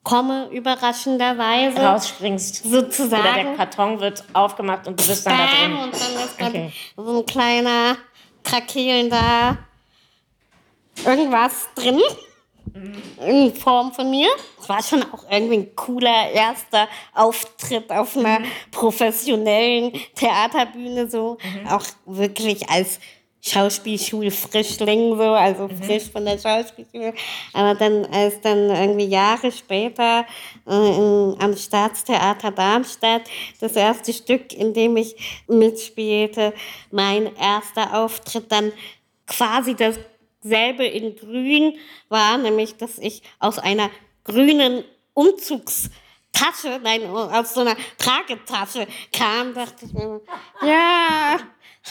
komme, 0.03 0.49
überraschenderweise. 0.51 1.79
Rausspringst. 1.79 2.65
Sozusagen. 2.65 3.23
Oder 3.23 3.35
der 3.35 3.55
Karton 3.55 4.01
wird 4.01 4.25
aufgemacht 4.33 4.87
und 4.87 5.01
du 5.01 5.07
bist 5.07 5.27
dann 5.27 5.39
da 5.39 5.47
drin. 5.47 5.73
Und 5.73 5.93
dann 5.93 6.25
ist 6.25 6.41
dann 6.41 6.49
okay. 6.49 6.73
so 6.97 7.19
ein 7.19 7.27
kleiner 7.27 7.97
krakelnder 8.45 9.59
irgendwas 11.05 11.69
drin. 11.75 12.01
In 13.27 13.55
Form 13.55 13.93
von 13.93 14.11
mir. 14.11 14.29
Es 14.61 14.69
war 14.69 14.83
schon 14.83 15.03
auch 15.13 15.25
irgendwie 15.31 15.59
ein 15.59 15.77
cooler 15.77 16.31
erster 16.31 16.89
Auftritt 17.15 17.91
auf 17.91 18.17
einer 18.17 18.41
mhm. 18.41 18.45
professionellen 18.71 19.93
Theaterbühne, 20.15 21.09
so. 21.09 21.39
Mhm. 21.43 21.69
Auch 21.69 21.85
wirklich 22.07 22.69
als 22.71 22.99
Schauspielschulfrischling, 23.45 25.17
so, 25.17 25.23
also 25.33 25.67
mhm. 25.67 25.83
frisch 25.83 26.09
von 26.11 26.25
der 26.25 26.39
Schauspielschule. 26.39 27.13
Aber 27.53 27.75
dann, 27.75 28.07
als 28.07 28.41
dann 28.41 28.71
irgendwie 28.71 29.07
Jahre 29.07 29.51
später 29.51 30.25
äh, 30.67 30.97
in, 30.97 31.37
am 31.41 31.57
Staatstheater 31.57 32.53
Darmstadt 32.53 33.23
das 33.61 33.75
erste 33.75 34.13
Stück, 34.13 34.53
in 34.53 34.73
dem 34.73 34.97
ich 34.97 35.17
mitspielte, 35.49 36.55
mein 36.93 37.35
erster 37.37 37.99
Auftritt 37.99 38.51
dann 38.53 38.73
quasi 39.27 39.75
dasselbe 40.43 40.87
in 40.87 41.17
Grün 41.17 41.79
war, 42.09 42.39
nämlich 42.39 42.77
dass 42.77 42.99
ich 42.99 43.23
aus 43.39 43.59
einer 43.59 43.91
grünen 44.25 44.85
Umzugstasche, 45.15 46.81
nein, 46.83 47.05
aus 47.07 47.55
so 47.55 47.61
einer 47.61 47.77
Tragetasche 47.99 48.87
kam, 49.13 49.55
dachte 49.55 49.87
ich 49.87 49.93
mir, 49.93 50.21
ja, 50.63 51.39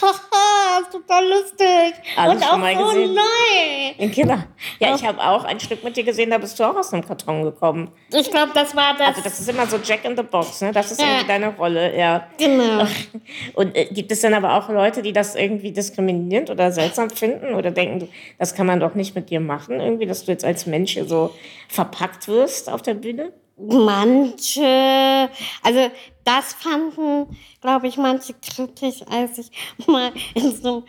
Haha, 0.00 0.80
ist 0.80 0.90
total 0.90 1.28
lustig. 1.28 1.94
Alles 2.16 2.36
und 2.36 2.50
auch 2.50 2.56
mal 2.56 2.74
so 2.76 2.86
gesehen. 2.86 3.14
neu. 3.14 3.92
In 3.98 4.10
Killer. 4.10 4.46
Ja, 4.80 4.94
ich 4.94 5.04
habe 5.04 5.20
auch 5.20 5.44
ein 5.44 5.60
Stück 5.60 5.84
mit 5.84 5.96
dir 5.96 6.02
gesehen, 6.02 6.30
da 6.30 6.38
bist 6.38 6.58
du 6.58 6.64
auch 6.64 6.74
aus 6.74 6.94
einem 6.94 7.06
Karton 7.06 7.42
gekommen. 7.42 7.92
Ich 8.10 8.30
glaube, 8.30 8.52
das 8.54 8.74
war 8.74 8.96
das. 8.96 9.08
Also 9.08 9.22
das 9.22 9.40
ist 9.40 9.48
immer 9.50 9.66
so 9.66 9.76
Jack 9.76 10.06
in 10.06 10.16
the 10.16 10.22
Box, 10.22 10.62
ne? 10.62 10.72
Das 10.72 10.90
ist 10.90 11.00
ja. 11.00 11.08
irgendwie 11.08 11.26
deine 11.26 11.48
Rolle, 11.50 11.96
ja. 11.96 12.26
Genau. 12.38 12.86
Und 13.54 13.76
äh, 13.76 13.84
gibt 13.92 14.10
es 14.10 14.20
dann 14.20 14.32
aber 14.32 14.54
auch 14.54 14.70
Leute, 14.70 15.02
die 15.02 15.12
das 15.12 15.34
irgendwie 15.34 15.72
diskriminierend 15.72 16.48
oder 16.48 16.72
seltsam 16.72 17.10
finden 17.10 17.52
oder 17.54 17.70
denken, 17.70 18.08
das 18.38 18.54
kann 18.54 18.66
man 18.66 18.80
doch 18.80 18.94
nicht 18.94 19.14
mit 19.14 19.28
dir 19.28 19.40
machen, 19.40 19.78
irgendwie, 19.78 20.06
dass 20.06 20.24
du 20.24 20.32
jetzt 20.32 20.44
als 20.44 20.64
Mensch 20.64 20.94
hier 20.94 21.04
so 21.04 21.34
verpackt 21.68 22.28
wirst 22.28 22.70
auf 22.70 22.80
der 22.80 22.94
Bühne? 22.94 23.32
Manche, 23.56 25.30
also 25.62 25.90
das 26.24 26.54
fanden, 26.54 27.36
glaube 27.60 27.88
ich, 27.88 27.96
manche 27.96 28.34
kritisch, 28.34 29.02
als 29.10 29.38
ich 29.38 29.50
mal 29.86 30.12
in 30.34 30.54
so 30.54 30.68
einem 30.68 30.84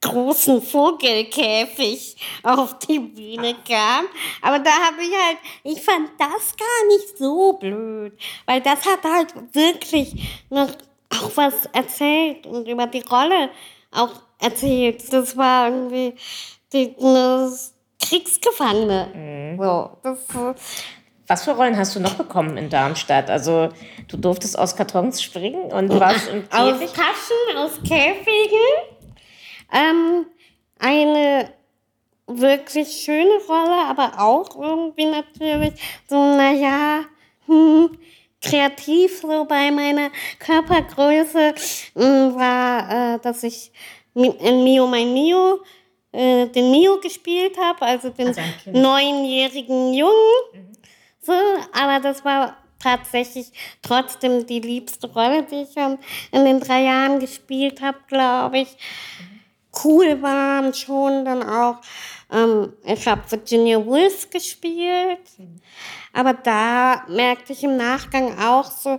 großen 0.00 0.62
Vogelkäfig 0.62 2.16
auf 2.42 2.78
die 2.78 2.98
Bühne 2.98 3.54
kam. 3.66 4.06
Aber 4.42 4.58
da 4.58 4.70
habe 4.70 5.02
ich 5.02 5.10
halt, 5.10 5.38
ich 5.64 5.82
fand 5.82 6.10
das 6.18 6.54
gar 6.56 6.86
nicht 6.88 7.18
so 7.18 7.54
blöd, 7.54 8.12
weil 8.44 8.60
das 8.60 8.84
hat 8.86 9.02
halt 9.04 9.34
wirklich 9.54 10.14
noch 10.50 10.68
auch 11.10 11.30
was 11.34 11.66
erzählt 11.72 12.46
und 12.46 12.68
über 12.68 12.86
die 12.86 13.02
Rolle 13.02 13.50
auch 13.90 14.12
erzählt. 14.40 15.12
Das 15.12 15.36
war 15.36 15.68
irgendwie 15.68 16.14
die, 16.72 16.94
eine 17.00 17.52
Kriegsgefangene. 18.00 19.10
Mhm. 19.14 19.62
So, 19.62 19.90
das, 20.02 20.26
was 21.26 21.44
für 21.44 21.52
Rollen 21.52 21.76
hast 21.76 21.96
du 21.96 22.00
noch 22.00 22.14
bekommen 22.14 22.56
in 22.56 22.68
Darmstadt? 22.68 23.30
Also 23.30 23.70
du 24.08 24.16
durftest 24.16 24.58
aus 24.58 24.76
Kartons 24.76 25.22
springen 25.22 25.72
und 25.72 25.98
warst 25.98 26.28
im 26.28 26.48
Käfig? 26.48 26.88
Aus 26.88 26.92
Taschen, 26.92 27.56
aus 27.56 27.72
Käfigen. 27.82 28.58
Ähm, 29.72 30.26
eine 30.78 31.50
wirklich 32.26 32.88
schöne 33.04 33.38
Rolle, 33.48 33.86
aber 33.88 34.20
auch 34.20 34.56
irgendwie 34.60 35.06
natürlich 35.06 35.74
so, 36.08 36.16
naja, 36.16 37.04
hm, 37.46 37.90
kreativ 38.40 39.20
so 39.20 39.44
bei 39.44 39.70
meiner 39.70 40.10
Körpergröße 40.38 41.54
äh, 41.96 42.00
war, 42.00 43.14
äh, 43.14 43.18
dass 43.20 43.42
ich 43.42 43.72
in 44.14 44.64
Mio 44.64 44.86
mein 44.86 45.12
Mio 45.12 45.60
äh, 46.12 46.46
den 46.46 46.70
Mio 46.70 46.98
gespielt 47.00 47.56
habe, 47.58 47.82
also 47.82 48.10
den 48.10 48.28
also 48.28 48.40
neunjährigen 48.72 49.94
Jungen. 49.94 50.12
Mhm. 50.52 50.75
Aber 51.28 52.00
das 52.00 52.24
war 52.24 52.56
tatsächlich 52.78 53.52
trotzdem 53.82 54.46
die 54.46 54.60
liebste 54.60 55.08
Rolle, 55.08 55.42
die 55.44 55.62
ich 55.62 55.76
in 55.76 56.44
den 56.44 56.60
drei 56.60 56.82
Jahren 56.82 57.18
gespielt 57.18 57.80
habe, 57.80 57.98
glaube 58.08 58.58
ich. 58.58 58.76
Cool 59.84 60.22
waren 60.22 60.72
schon 60.72 61.24
dann 61.24 61.42
auch. 61.42 61.76
Ähm, 62.32 62.72
ich 62.84 63.06
habe 63.06 63.30
Virginia 63.30 63.84
Woolf 63.84 64.30
gespielt, 64.30 65.20
aber 66.12 66.32
da 66.32 67.04
merkte 67.08 67.52
ich 67.52 67.62
im 67.62 67.76
Nachgang 67.76 68.38
auch 68.38 68.64
so, 68.64 68.98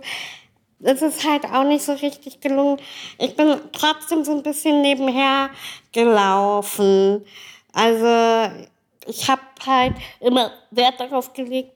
es 0.80 1.02
ist 1.02 1.28
halt 1.28 1.44
auch 1.44 1.64
nicht 1.64 1.84
so 1.84 1.92
richtig 1.92 2.40
gelungen. 2.40 2.80
Ich 3.18 3.34
bin 3.34 3.60
trotzdem 3.72 4.24
so 4.24 4.32
ein 4.32 4.42
bisschen 4.42 4.80
nebenher 4.80 5.50
gelaufen. 5.92 7.24
Also 7.72 8.52
ich 9.06 9.28
habe 9.28 9.42
halt 9.66 9.94
immer 10.20 10.52
Wert 10.70 11.00
darauf 11.00 11.32
gelegt, 11.32 11.72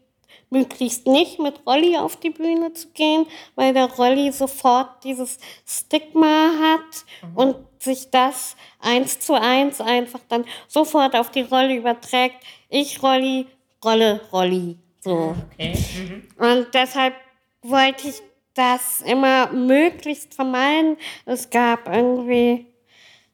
möglichst 0.53 1.07
nicht 1.07 1.39
mit 1.39 1.67
Rolli 1.67 1.97
auf 1.97 2.17
die 2.17 2.31
Bühne 2.31 2.73
zu 2.75 2.89
gehen, 2.91 3.27
weil 3.55 3.73
der 3.73 3.87
Rolli 3.87 4.31
sofort 4.33 5.03
dieses 5.03 5.39
Stigma 5.67 6.51
hat 6.61 7.31
mhm. 7.31 7.37
und 7.37 7.57
sich 7.79 8.11
das 8.11 8.55
eins 8.79 9.19
zu 9.19 9.35
eins 9.35 9.81
einfach 9.81 10.21
dann 10.29 10.45
sofort 10.69 11.17
auf 11.17 11.31
die 11.31 11.41
Rolle 11.41 11.75
überträgt. 11.75 12.37
Ich 12.69 13.03
Rolli, 13.03 13.47
Rolle, 13.85 14.21
Rolli. 14.33 14.79
So. 15.01 15.35
Okay. 15.53 15.75
Mhm. 15.97 16.29
Und 16.39 16.75
deshalb 16.75 17.15
wollte 17.63 18.09
ich 18.09 18.23
das 18.55 19.01
immer 19.01 19.51
möglichst 19.53 20.35
vermeiden. 20.35 20.99
Es 21.25 21.49
gab 21.49 21.89
irgendwie 21.89 22.67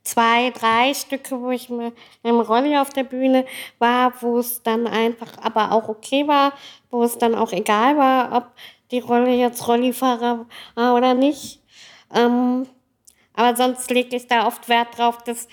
zwei, 0.08 0.50
drei 0.50 0.94
Stücke, 0.94 1.40
wo 1.40 1.50
ich 1.50 1.68
mit 1.68 1.92
einem 2.22 2.40
Rolli 2.40 2.76
auf 2.78 2.90
der 2.90 3.04
Bühne 3.04 3.44
war, 3.78 4.12
wo 4.20 4.38
es 4.38 4.62
dann 4.62 4.86
einfach 4.86 5.32
aber 5.42 5.72
auch 5.72 5.88
okay 5.88 6.26
war, 6.26 6.52
wo 6.90 7.02
es 7.02 7.18
dann 7.18 7.34
auch 7.34 7.52
egal 7.52 7.96
war, 7.96 8.36
ob 8.36 8.46
die 8.90 9.00
Rolle 9.00 9.34
jetzt 9.34 9.68
Rollifahrer 9.68 10.46
war 10.74 10.94
oder 10.96 11.14
nicht. 11.14 11.60
Ähm, 12.14 12.66
aber 13.34 13.54
sonst 13.54 13.90
lege 13.90 14.16
ich 14.16 14.26
da 14.26 14.46
oft 14.46 14.68
Wert 14.68 14.96
drauf, 14.96 15.18
dass 15.24 15.46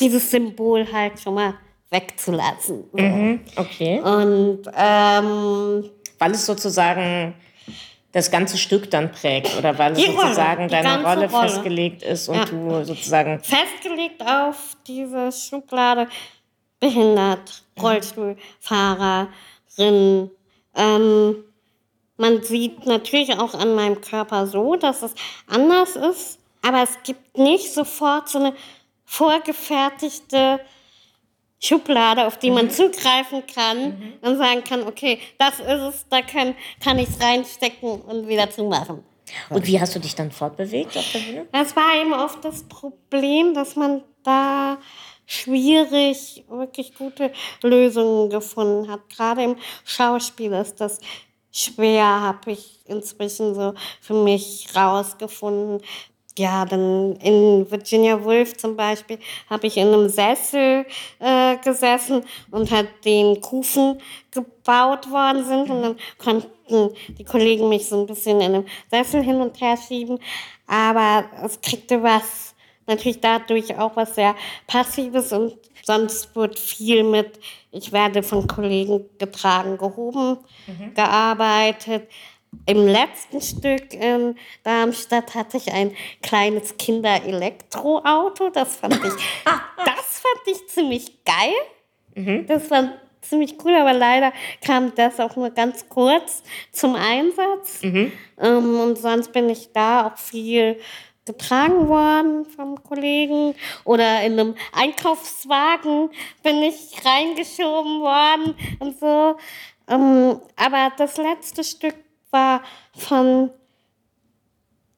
dieses 0.00 0.30
Symbol 0.30 0.92
halt 0.92 1.20
schon 1.20 1.34
mal 1.34 1.54
wegzulassen. 1.90 2.84
Mhm, 2.92 3.40
okay. 3.56 4.00
Und 4.00 4.62
ähm, 4.76 5.90
weil 6.18 6.32
es 6.32 6.44
sozusagen 6.44 7.34
das 8.12 8.30
ganze 8.30 8.56
Stück 8.56 8.90
dann 8.90 9.12
prägt 9.12 9.56
oder 9.58 9.76
weil 9.78 9.92
es 9.92 10.04
sozusagen 10.04 10.62
Rolle, 10.62 10.70
deine 10.70 11.04
Rolle, 11.04 11.30
Rolle, 11.30 11.48
festgelegt 11.48 12.02
ist 12.02 12.28
und 12.28 12.36
ja. 12.36 12.44
du 12.46 12.84
sozusagen 12.84 13.40
festgelegt 13.40 14.22
auf 14.22 14.76
diese 14.86 15.30
Schublade 15.30 16.08
behindert, 16.80 17.64
Rollstuhlfahrerin. 17.80 20.30
Ähm, 20.74 21.36
man 22.16 22.42
sieht 22.42 22.86
natürlich 22.86 23.38
auch 23.38 23.54
an 23.54 23.74
meinem 23.74 24.00
Körper 24.00 24.46
so, 24.46 24.76
dass 24.76 25.02
es 25.02 25.14
anders 25.46 25.96
ist, 25.96 26.38
aber 26.62 26.82
es 26.82 27.02
gibt 27.02 27.36
nicht 27.36 27.72
sofort 27.72 28.28
so 28.28 28.38
eine 28.38 28.54
vorgefertigte 29.04 30.60
Schublade, 31.60 32.26
auf 32.26 32.38
die 32.38 32.50
mhm. 32.50 32.56
man 32.56 32.70
zugreifen 32.70 33.42
kann 33.52 33.98
mhm. 33.98 34.12
und 34.22 34.38
sagen 34.38 34.62
kann, 34.64 34.86
okay, 34.86 35.18
das 35.38 35.58
ist 35.58 35.66
es, 35.66 36.06
da 36.08 36.22
kann, 36.22 36.54
kann 36.82 36.98
ich 36.98 37.08
es 37.08 37.20
reinstecken 37.20 38.00
und 38.02 38.28
wieder 38.28 38.50
zumachen. 38.50 39.04
Und 39.50 39.66
wie 39.66 39.80
hast 39.80 39.94
du 39.94 40.00
dich 40.00 40.14
dann 40.14 40.30
fortbewegt 40.30 40.96
auf 40.96 41.12
der 41.12 41.18
Bühne? 41.18 41.46
Das 41.52 41.76
war 41.76 42.00
eben 42.00 42.12
oft 42.12 42.44
das 42.44 42.62
Problem, 42.62 43.54
dass 43.54 43.76
man 43.76 44.02
da 44.22 44.78
schwierig 45.26 46.44
wirklich 46.48 46.94
gute 46.94 47.32
Lösungen 47.62 48.30
gefunden 48.30 48.90
hat. 48.90 49.00
Gerade 49.14 49.42
im 49.44 49.56
Schauspiel 49.84 50.52
ist 50.52 50.80
das 50.80 51.00
schwer, 51.52 52.04
habe 52.04 52.52
ich 52.52 52.80
inzwischen 52.86 53.54
so 53.54 53.74
für 54.00 54.14
mich 54.14 54.68
rausgefunden. 54.74 55.82
Ja, 56.38 56.64
dann 56.64 57.16
in 57.16 57.70
Virginia 57.70 58.22
Woolf 58.24 58.56
zum 58.56 58.76
Beispiel 58.76 59.18
habe 59.50 59.66
ich 59.66 59.76
in 59.76 59.88
einem 59.88 60.08
Sessel 60.08 60.86
äh, 61.18 61.56
gesessen 61.58 62.22
und 62.50 62.70
hat 62.70 62.86
den 63.04 63.40
Kufen 63.40 64.00
gebaut 64.30 65.10
worden 65.10 65.44
sind 65.44 65.70
und 65.70 65.82
dann 65.82 65.96
konnten 66.18 66.94
die 67.08 67.24
Kollegen 67.24 67.68
mich 67.68 67.88
so 67.88 68.00
ein 68.00 68.06
bisschen 68.06 68.40
in 68.40 68.54
einem 68.54 68.66
Sessel 68.90 69.22
hin 69.22 69.40
und 69.40 69.60
her 69.60 69.76
schieben, 69.76 70.18
aber 70.66 71.24
es 71.44 71.60
kriegte 71.60 72.02
was 72.02 72.54
natürlich 72.88 73.20
dadurch 73.20 73.76
auch 73.78 73.94
was 73.96 74.14
sehr 74.14 74.34
Passives 74.66 75.32
und 75.32 75.56
sonst 75.84 76.34
wird 76.34 76.58
viel 76.58 77.04
mit, 77.04 77.38
ich 77.70 77.92
werde 77.92 78.22
von 78.22 78.46
Kollegen 78.46 79.04
getragen, 79.18 79.78
gehoben, 79.78 80.38
mhm. 80.66 80.94
gearbeitet. 80.94 82.08
Im 82.66 82.86
letzten 82.86 83.40
Stück 83.40 83.94
in 83.94 84.36
Darmstadt 84.62 85.34
hatte 85.34 85.56
ich 85.56 85.72
ein 85.72 85.94
kleines 86.22 86.76
Kinder-Elektroauto. 86.76 88.50
Das 88.50 88.76
fand 88.76 88.94
ich, 88.94 89.00
das 89.44 90.20
fand 90.20 90.46
ich 90.46 90.68
ziemlich 90.68 91.24
geil. 91.24 91.54
Mhm. 92.14 92.46
Das 92.46 92.70
war 92.70 92.92
ziemlich 93.22 93.56
cool, 93.64 93.74
aber 93.74 93.92
leider 93.92 94.32
kam 94.64 94.94
das 94.94 95.20
auch 95.20 95.36
nur 95.36 95.50
ganz 95.50 95.88
kurz 95.88 96.42
zum 96.72 96.94
Einsatz. 96.94 97.82
Mhm. 97.82 98.12
Ähm, 98.38 98.80
und 98.80 98.98
sonst 98.98 99.32
bin 99.32 99.48
ich 99.50 99.72
da 99.72 100.06
auch 100.06 100.18
viel 100.18 100.78
getragen 101.24 101.88
worden 101.88 102.46
vom 102.46 102.82
Kollegen 102.82 103.54
oder 103.84 104.22
in 104.22 104.32
einem 104.32 104.54
Einkaufswagen 104.72 106.10
bin 106.42 106.62
ich 106.62 107.04
reingeschoben 107.04 108.00
worden 108.00 108.54
und 108.78 108.98
so. 108.98 109.36
Ähm, 109.88 110.40
aber 110.56 110.92
das 110.96 111.18
letzte 111.18 111.64
Stück 111.64 111.94
war 112.30 112.62
von 112.96 113.50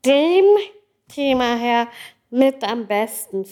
dem 0.04 0.44
Thema 1.08 1.56
her 1.56 1.88
mit 2.30 2.62
am 2.64 2.86
besten 2.86 3.44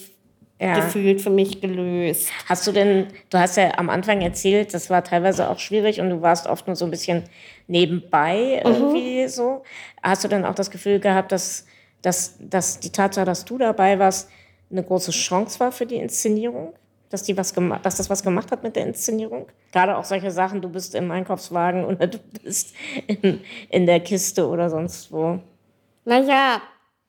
ja. 0.61 0.77
gefühlt 0.77 1.21
für 1.21 1.31
mich 1.31 1.61
gelöst. 1.61 2.31
Hast 2.47 2.67
du 2.67 2.73
denn, 2.73 3.09
du 3.31 3.39
hast 3.39 3.57
ja 3.57 3.77
am 3.79 3.91
Anfang 3.91 4.21
erzählt, 4.21 4.75
das 4.75 4.91
war 4.91 5.05
teilweise 5.05 5.49
auch 5.51 5.59
schwierig 5.59 6.01
und 6.01 6.11
du 6.11 6.23
warst 6.23 6.47
oft 6.47 6.67
nur 6.67 6.77
so 6.77 6.85
ein 6.85 6.91
bisschen 6.91 7.25
nebenbei 7.67 8.63
mhm. 8.65 8.71
irgendwie 8.71 9.29
so. 9.29 9.63
Hast 10.03 10.25
du 10.25 10.29
denn 10.29 10.45
auch 10.45 10.55
das 10.55 10.71
Gefühl 10.71 11.01
gehabt, 11.01 11.33
dass 11.33 11.67
dass, 12.03 12.37
dass 12.39 12.81
die 12.81 12.91
Tatsache, 12.91 13.27
dass 13.27 13.45
du 13.45 13.59
dabei 13.59 13.99
warst, 13.99 14.31
eine 14.71 14.83
große 14.83 15.11
Chance 15.11 15.61
war 15.61 15.73
für 15.73 15.87
die 15.87 15.97
Inszenierung? 15.97 16.75
Dass, 17.11 17.23
die 17.23 17.37
was 17.37 17.55
dass 17.83 17.97
das 17.97 18.11
was 18.11 18.23
gemacht 18.23 18.53
hat 18.53 18.63
mit 18.63 18.77
der 18.77 18.87
Inszenierung? 18.87 19.47
Gerade 19.73 19.97
auch 19.97 20.05
solche 20.05 20.31
Sachen, 20.31 20.61
du 20.61 20.69
bist 20.69 20.95
im 20.95 21.11
Einkaufswagen 21.11 21.85
oder 21.85 22.07
du 22.07 22.19
bist 22.43 22.75
in, 23.07 23.41
in 23.71 23.87
der 23.87 24.01
Kiste 24.01 24.47
oder 24.47 24.69
sonst 24.69 25.11
wo. 25.11 25.39
Naja, 26.05 26.61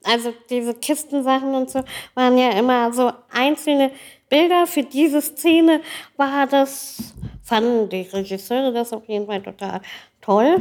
also 0.03 0.33
diese 0.49 0.73
Kistensachen 0.73 1.53
und 1.53 1.69
so 1.69 1.83
waren 2.15 2.38
ja 2.38 2.51
immer 2.51 2.93
so 2.93 3.12
einzelne 3.29 3.91
Bilder. 4.29 4.65
Für 4.67 4.83
diese 4.83 5.21
Szene 5.21 5.81
war 6.15 6.47
das, 6.47 7.13
fanden 7.43 7.89
die 7.89 8.01
Regisseure 8.01 8.71
das 8.71 8.93
auf 8.93 9.07
jeden 9.07 9.25
Fall 9.25 9.41
total 9.41 9.81
toll. 10.21 10.57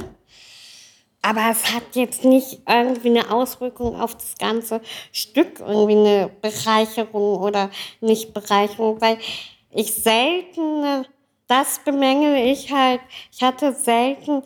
Aber 1.21 1.51
es 1.51 1.75
hat 1.75 1.95
jetzt 1.95 2.25
nicht 2.25 2.61
irgendwie 2.69 3.11
eine 3.11 3.31
Auswirkung 3.31 4.01
auf 4.01 4.15
das 4.15 4.37
ganze 4.39 4.81
Stück, 5.13 5.61
irgendwie 5.61 5.97
eine 5.97 6.31
Bereicherung 6.41 7.41
oder 7.41 7.71
nicht 8.01 8.33
Bereicherung, 8.33 9.01
weil 9.01 9.19
ich 9.71 9.93
selten, 9.95 11.05
das 11.49 11.81
bemängele 11.85 12.45
ich 12.45 12.73
halt, 12.73 13.01
ich 13.33 13.43
hatte 13.43 13.73
selten 13.73 14.43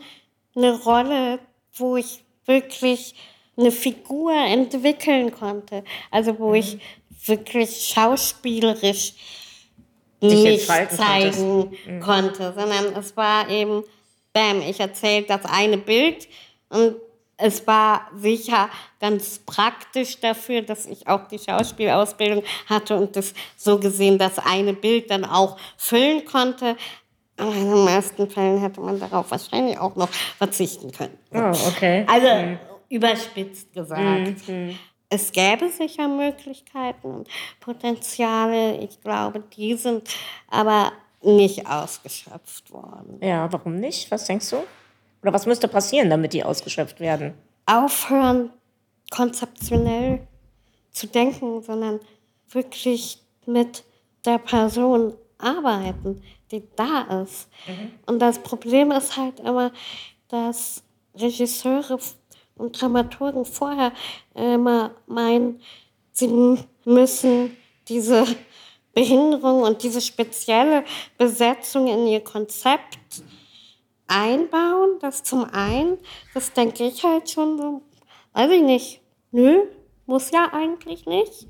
eine 0.57 0.81
Rolle, 0.83 1.41
wo 1.75 1.97
ich 1.97 2.25
wirklich 2.47 3.15
eine 3.57 3.71
Figur 3.71 4.33
entwickeln 4.33 5.33
konnte. 5.33 5.85
Also 6.11 6.39
wo 6.39 6.51
mhm. 6.51 6.55
ich 6.57 6.79
wirklich 7.27 7.93
schauspielerisch 7.95 9.15
nicht 10.21 10.67
zeigen 10.67 11.77
mhm. 11.87 12.01
konnte, 12.01 12.53
sondern 12.57 12.97
es 12.97 13.17
war 13.17 13.49
eben, 13.49 13.83
bam, 14.33 14.63
ich 14.63 14.81
erzähle 14.81 15.27
das 15.27 15.45
eine 15.45 15.79
Bild 15.79 16.29
und 16.73 16.97
es 17.37 17.67
war 17.67 18.09
sicher 18.17 18.69
ganz 19.01 19.41
praktisch 19.41 20.21
dafür, 20.21 20.63
dass 20.63 20.87
ich 20.87 21.09
auch 21.09 21.27
die 21.29 21.39
Schauspielausbildung 21.39 22.45
hatte 22.69 22.97
und 22.97 23.17
das 23.17 23.35
so 23.57 23.79
gesehen 23.79 24.19
das 24.19 24.39
eine 24.39 24.73
Bild 24.73 25.11
dann 25.11 25.25
auch 25.25 25.57
füllen 25.77 26.25
konnte. 26.25 26.77
Aber 27.37 27.53
in 27.55 27.69
den 27.71 27.85
meisten 27.85 28.31
Fällen 28.31 28.61
hätte 28.61 28.81
man 28.81 29.01
darauf 29.01 29.31
wahrscheinlich 29.31 29.79
auch 29.79 29.97
noch 29.97 30.09
verzichten 30.09 30.93
können. 30.93 31.19
Oh, 31.33 31.53
okay. 31.69 32.05
Also 32.07 32.29
mhm. 32.29 32.59
überspitzt 32.89 33.73
gesagt. 33.73 34.49
Mhm. 34.49 34.79
Es 35.09 35.33
gäbe 35.33 35.69
sicher 35.69 36.09
Möglichkeiten 36.09 37.07
und 37.07 37.29
Potenziale. 37.61 38.79
Ich 38.79 39.01
glaube, 39.01 39.43
die 39.57 39.75
sind 39.75 40.09
aber 40.49 40.93
nicht 41.23 41.67
ausgeschöpft 41.67 42.73
worden. 42.73 43.19
Ja, 43.21 43.53
warum 43.53 43.77
nicht? 43.77 44.11
Was 44.11 44.27
denkst 44.27 44.51
du? 44.51 44.65
Oder 45.23 45.33
was 45.33 45.47
müsste 45.47 45.69
passieren, 45.69 46.11
damit 46.11 46.33
die 46.33 46.45
ausgeschöpft 46.45 47.01
werden? 47.01 47.35
Aufhören, 47.67 48.51
konzeptionell 49.11 50.27
zu 50.91 51.07
denken, 51.07 51.63
sondern 51.63 52.01
wirklich 52.51 53.23
mit 53.47 53.85
der 54.25 54.39
Person 54.39 55.15
arbeiten, 55.39 56.23
die 56.51 56.63
da 56.77 57.23
ist. 57.23 57.49
Mhm. 57.67 57.93
Und 58.07 58.19
das 58.21 58.39
Problem 58.39 58.91
ist 58.91 59.17
halt 59.17 59.41
immer, 59.41 59.73
dass 60.29 60.83
Regisseure 61.15 61.99
und 62.57 62.81
Dramaturgen 62.81 63.45
vorher 63.45 63.93
immer 64.35 64.93
meinen, 65.07 65.61
sie 66.13 66.59
müssen 66.85 67.57
diese 67.89 68.25
Behinderung 68.95 69.63
und 69.63 69.83
diese 69.83 70.01
spezielle 70.01 70.85
Besetzung 71.17 71.89
in 71.89 72.07
ihr 72.07 72.23
Konzept 72.23 72.99
einbauen, 74.13 74.99
das 75.01 75.23
zum 75.23 75.45
einen, 75.53 75.99
das 76.35 76.53
denke 76.53 76.85
ich 76.85 77.03
halt 77.03 77.31
schon 77.31 77.57
so, 77.57 77.83
weiß 78.35 78.51
ich 78.51 78.63
nicht, 78.63 79.01
nö, 79.31 79.63
muss 80.07 80.31
ja 80.31 80.53
eigentlich 80.53 81.07
nicht. 81.07 81.47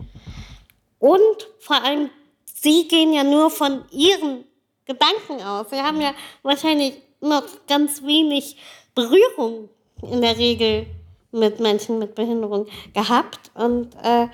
Und 0.99 1.49
vor 1.59 1.83
allem, 1.83 2.11
sie 2.45 2.87
gehen 2.87 3.13
ja 3.13 3.25
nur 3.25 3.51
von 3.51 3.85
ihren 3.91 4.45
Gedanken 4.85 5.43
aus. 5.45 5.71
Sie 5.71 5.81
haben 5.81 6.01
ja 6.01 6.15
wahrscheinlich 6.43 6.95
noch 7.21 7.43
ganz 7.67 8.03
wenig 8.03 8.57
Berührung 8.95 9.69
in 10.03 10.21
der 10.21 10.39
Regel 10.39 10.87
mit 11.33 11.59
Menschen 11.59 11.99
mit 11.99 12.15
Behinderung 12.15 12.67
gehabt. 12.95 13.51
Und 13.55 13.95
äh, 14.03 14.29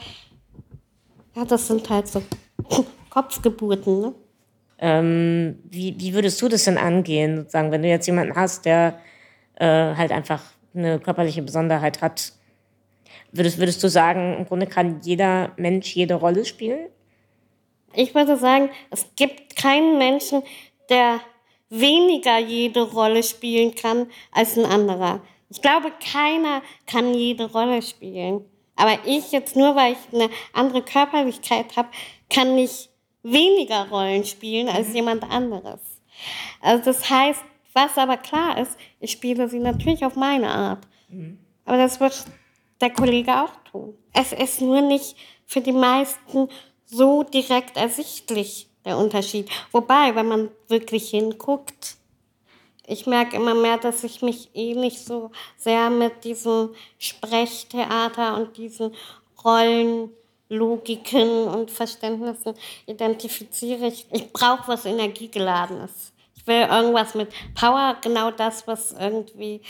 ja, 1.35 1.45
das 1.47 1.69
sind 1.69 1.89
halt 1.89 2.09
so 2.09 2.23
Kopfgeburten. 3.11 4.01
Ne? 4.01 4.15
Ähm, 4.79 5.59
wie, 5.65 5.97
wie 5.99 6.15
würdest 6.15 6.41
du 6.41 6.49
das 6.49 6.65
denn 6.65 6.79
angehen, 6.79 7.39
sozusagen, 7.39 7.73
wenn 7.73 7.83
du 7.83 7.89
jetzt 7.89 8.07
jemanden 8.07 8.37
hast, 8.37 8.65
der 8.65 9.01
äh, 9.57 9.67
halt 9.67 10.13
einfach 10.13 10.43
eine 10.75 11.01
körperliche 11.01 11.43
Besonderheit 11.43 12.01
hat? 12.01 12.33
Würdest, 13.33 13.59
würdest 13.59 13.83
du 13.83 13.89
sagen, 13.89 14.37
im 14.39 14.47
Grunde 14.47 14.67
kann 14.67 15.01
jeder 15.03 15.53
Mensch 15.57 15.95
jede 15.95 16.15
Rolle 16.15 16.45
spielen? 16.45 16.89
Ich 17.95 18.15
würde 18.15 18.37
sagen, 18.37 18.71
es 18.91 19.07
gibt 19.17 19.57
keinen 19.57 19.99
Menschen, 19.99 20.43
der 20.89 21.21
weniger 21.71 22.39
jede 22.39 22.83
Rolle 22.83 23.23
spielen 23.23 23.75
kann 23.75 24.07
als 24.33 24.57
ein 24.57 24.65
anderer. 24.65 25.21
Ich 25.51 25.63
glaube, 25.63 25.93
keiner 26.13 26.63
kann 26.87 27.15
jede 27.15 27.51
Rolle 27.51 27.83
spielen. 27.83 28.45
Aber 28.77 28.99
ich 29.05 29.33
jetzt 29.33 29.57
nur, 29.57 29.75
weil 29.75 29.95
ich 29.95 30.15
eine 30.15 30.31
andere 30.53 30.83
Körperlichkeit 30.83 31.77
habe, 31.77 31.89
kann 32.31 32.55
nicht 32.55 32.91
weniger 33.23 33.89
Rollen 33.89 34.25
spielen 34.25 34.69
als 34.69 34.89
mhm. 34.89 34.95
jemand 34.95 35.25
anderes. 35.31 35.81
Also 36.61 36.85
das 36.85 37.09
heißt, 37.09 37.43
was 37.73 37.97
aber 37.97 38.17
klar 38.17 38.59
ist, 38.59 38.77
ich 39.01 39.13
spiele 39.13 39.49
sie 39.49 39.59
natürlich 39.59 40.05
auf 40.05 40.17
meine 40.17 40.49
Art. 40.49 40.87
Mhm. 41.09 41.39
Aber 41.65 41.77
das 41.77 42.01
wird 42.01 42.25
der 42.81 42.91
Kollege 42.91 43.43
auch 43.43 43.55
tun. 43.71 43.95
Es 44.13 44.33
ist 44.33 44.61
nur 44.61 44.81
nicht 44.81 45.17
für 45.47 45.61
die 45.61 45.73
meisten 45.73 46.49
so 46.85 47.23
direkt 47.23 47.77
ersichtlich, 47.77 48.69
der 48.85 48.97
Unterschied. 48.97 49.51
Wobei, 49.71 50.15
wenn 50.15 50.27
man 50.27 50.51
wirklich 50.69 51.11
hinguckt, 51.11 51.97
ich 52.87 53.07
merke 53.07 53.37
immer 53.37 53.55
mehr, 53.55 53.77
dass 53.77 54.03
ich 54.03 54.23
mich 54.23 54.49
eh 54.55 54.75
nicht 54.75 55.05
so 55.05 55.31
sehr 55.59 55.91
mit 55.91 56.25
diesem 56.25 56.75
Sprechtheater 56.99 58.37
und 58.39 58.57
diesen 58.57 58.95
Rollen 59.45 60.11
Logiken 60.49 61.45
und 61.45 61.71
Verständnissen 61.71 62.55
identifiziere 62.87 63.89
ich. 63.89 64.07
Ich 64.11 64.33
brauche 64.33 64.69
was 64.69 64.85
Energiegeladenes. 64.85 66.13
Ich 66.37 66.47
will 66.47 66.63
irgendwas 66.63 67.15
mit 67.15 67.29
Power, 67.55 67.97
genau 68.01 68.31
das, 68.31 68.67
was 68.67 68.93
irgendwie 68.93 69.61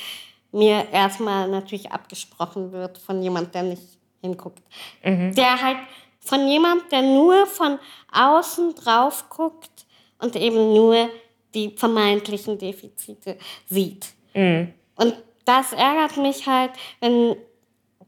mir 0.53 0.87
erstmal 0.93 1.49
natürlich 1.49 1.91
abgesprochen 1.91 2.73
wird 2.73 2.99
von 2.99 3.23
jemand, 3.23 3.55
der 3.55 3.65
nicht 3.65 3.83
hinguckt. 4.21 4.63
Mhm. 5.03 5.35
Der 5.35 5.61
halt 5.61 5.79
von 6.21 6.47
jemand, 6.49 6.91
der 6.93 7.03
nur 7.03 7.47
von 7.47 7.79
außen 8.13 8.75
drauf 8.75 9.29
guckt 9.31 9.87
und 10.19 10.37
eben 10.37 10.75
nur 10.75 11.09
die 11.55 11.71
vermeintlichen 11.71 12.59
Defizite 12.59 13.39
sieht. 13.69 14.07
Mhm. 14.35 14.75
Und 14.97 15.15
das 15.45 15.73
ärgert 15.73 16.17
mich 16.19 16.47
halt, 16.47 16.73
wenn 17.01 17.37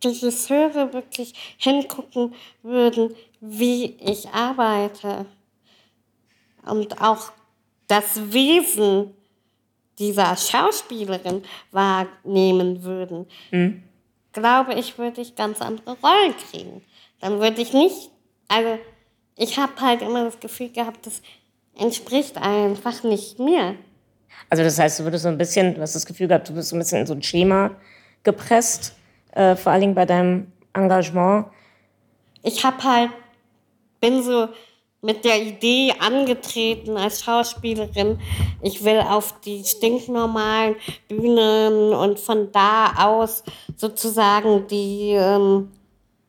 Regisseure 0.05 0.93
wirklich 0.93 1.35
hingucken 1.59 2.35
würden, 2.63 3.15
wie 3.41 3.97
ich 4.01 4.29
arbeite. 4.31 5.27
Und 6.65 7.01
auch 7.01 7.33
das 7.87 8.33
Wesen 8.33 9.15
dieser 9.99 10.37
Schauspielerin 10.37 11.43
wahrnehmen 11.73 12.83
würden. 12.83 13.27
Mhm. 13.51 13.83
Glaube 14.33 14.75
ich, 14.75 14.97
würde 14.97 15.21
ich 15.21 15.35
ganz 15.35 15.61
andere 15.61 15.97
Rollen 16.03 16.35
kriegen. 16.51 16.83
Dann 17.21 17.41
würde 17.41 17.61
ich 17.61 17.73
nicht, 17.73 18.11
also 18.49 18.79
ich 19.37 19.59
habe 19.59 19.73
halt 19.81 20.03
immer 20.03 20.25
das 20.25 20.41
Gefühl 20.41 20.71
gehabt, 20.71 21.07
das 21.07 21.21
entspricht 21.77 22.37
einfach 22.39 23.03
nicht 23.03 23.39
mir. 23.39 23.75
Also 24.49 24.63
das 24.63 24.79
heißt, 24.79 25.01
du 25.01 25.05
würdest 25.05 25.25
so 25.25 25.29
ein 25.29 25.39
bisschen, 25.39 25.75
du 25.75 25.81
hast 25.81 25.95
das 25.95 26.07
Gefühl 26.07 26.29
gehabt, 26.29 26.49
du 26.49 26.55
bist 26.55 26.71
so 26.71 26.77
ein 26.77 26.79
bisschen 26.79 27.01
in 27.01 27.07
so 27.07 27.15
ein 27.15 27.23
Schema 27.23 27.71
gepresst 28.23 28.95
äh, 29.33 29.57
vor 29.57 29.73
allen 29.73 29.81
Dingen 29.81 29.95
bei 29.95 30.07
deinem 30.07 30.53
Engagement? 30.73 31.47
Ich 32.43 32.64
habe 32.64 32.83
halt, 32.83 33.11
bin 34.01 34.23
so 34.23 34.49
mit 35.03 35.25
der 35.25 35.43
Idee 35.43 35.95
angetreten 35.99 36.97
als 36.97 37.25
Schauspielerin, 37.25 38.19
ich 38.62 38.85
will 38.85 39.01
auf 39.01 39.40
die 39.40 39.64
stinknormalen 39.64 40.77
Bühnen 41.09 41.93
und 41.95 42.21
von 42.21 42.53
da 42.53 42.93
aus 42.99 43.43
sozusagen 43.77 44.66
die 44.66 45.12
ähm, 45.12 45.71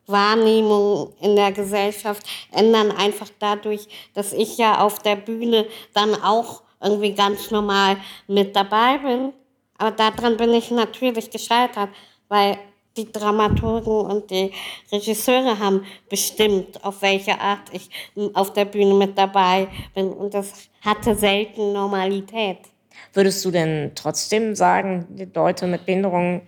Wahrnehmung 0.07 1.13
in 1.21 1.35
der 1.35 1.51
Gesellschaft 1.51 2.23
ändern, 2.51 2.91
einfach 2.91 3.27
dadurch, 3.39 3.87
dass 4.13 4.33
ich 4.33 4.57
ja 4.57 4.79
auf 4.79 4.99
der 4.99 5.17
Bühne 5.17 5.65
dann 5.93 6.15
auch 6.15 6.63
irgendwie 6.81 7.13
ganz 7.13 7.51
normal 7.51 7.97
mit 8.27 8.55
dabei 8.55 8.97
bin. 8.97 9.33
Aber 9.77 9.91
daran 9.91 10.37
bin 10.37 10.53
ich 10.53 10.71
natürlich 10.71 11.29
gescheitert, 11.29 11.89
weil 12.27 12.57
die 12.97 13.11
Dramaturgen 13.11 13.93
und 13.93 14.31
die 14.31 14.51
Regisseure 14.91 15.59
haben 15.59 15.85
bestimmt, 16.09 16.83
auf 16.83 17.01
welche 17.01 17.39
Art 17.39 17.71
ich 17.71 17.89
auf 18.33 18.53
der 18.53 18.65
Bühne 18.65 18.93
mit 18.93 19.17
dabei 19.17 19.67
bin. 19.95 20.11
Und 20.11 20.33
das 20.33 20.69
hatte 20.81 21.15
selten 21.15 21.73
Normalität. 21.73 22.57
Würdest 23.13 23.43
du 23.45 23.51
denn 23.51 23.91
trotzdem 23.95 24.55
sagen, 24.55 25.07
die 25.09 25.29
Leute 25.33 25.67
mit 25.67 25.85
Behinderung 25.85 26.41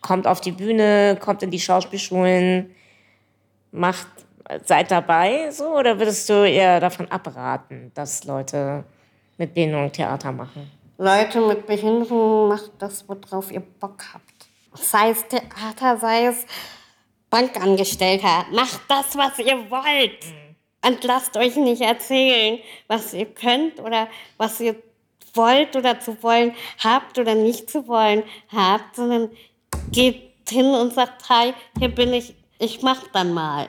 kommt 0.00 0.26
auf 0.26 0.40
die 0.40 0.52
Bühne, 0.52 1.16
kommt 1.20 1.42
in 1.42 1.50
die 1.50 1.60
Schauspielschulen, 1.60 2.74
macht, 3.72 4.08
seid 4.64 4.90
dabei, 4.90 5.50
so? 5.50 5.76
Oder 5.76 5.98
würdest 5.98 6.28
du 6.28 6.46
eher 6.46 6.80
davon 6.80 7.10
abraten, 7.10 7.90
dass 7.94 8.24
Leute 8.24 8.84
mit 9.38 9.54
Behinderung 9.54 9.92
Theater 9.92 10.32
machen? 10.32 10.70
Leute 10.98 11.40
mit 11.40 11.66
Behinderung 11.66 12.48
macht 12.48 12.72
das, 12.78 13.06
worauf 13.08 13.50
ihr 13.50 13.60
Bock 13.60 14.04
habt 14.12 14.29
sei 14.74 15.10
es 15.10 15.24
Theater, 15.28 15.98
sei 15.98 16.26
es 16.26 16.46
Bankangestellter. 17.30 18.44
Macht 18.52 18.80
das, 18.88 19.16
was 19.16 19.38
ihr 19.38 19.70
wollt. 19.70 20.26
Mhm. 20.26 20.56
Und 20.86 21.04
lasst 21.04 21.36
euch 21.36 21.56
nicht 21.56 21.82
erzählen, 21.82 22.58
was 22.88 23.12
ihr 23.12 23.26
könnt 23.26 23.80
oder 23.80 24.08
was 24.38 24.58
ihr 24.60 24.76
wollt 25.34 25.76
oder 25.76 26.00
zu 26.00 26.22
wollen 26.22 26.54
habt 26.82 27.18
oder 27.18 27.34
nicht 27.34 27.68
zu 27.70 27.86
wollen 27.86 28.22
habt, 28.48 28.96
sondern 28.96 29.28
geht 29.92 30.32
hin 30.48 30.64
und 30.66 30.94
sagt, 30.94 31.28
hi, 31.28 31.52
hier 31.78 31.94
bin 31.94 32.12
ich, 32.12 32.34
ich 32.58 32.82
mach 32.82 33.06
dann 33.12 33.32
mal. 33.32 33.68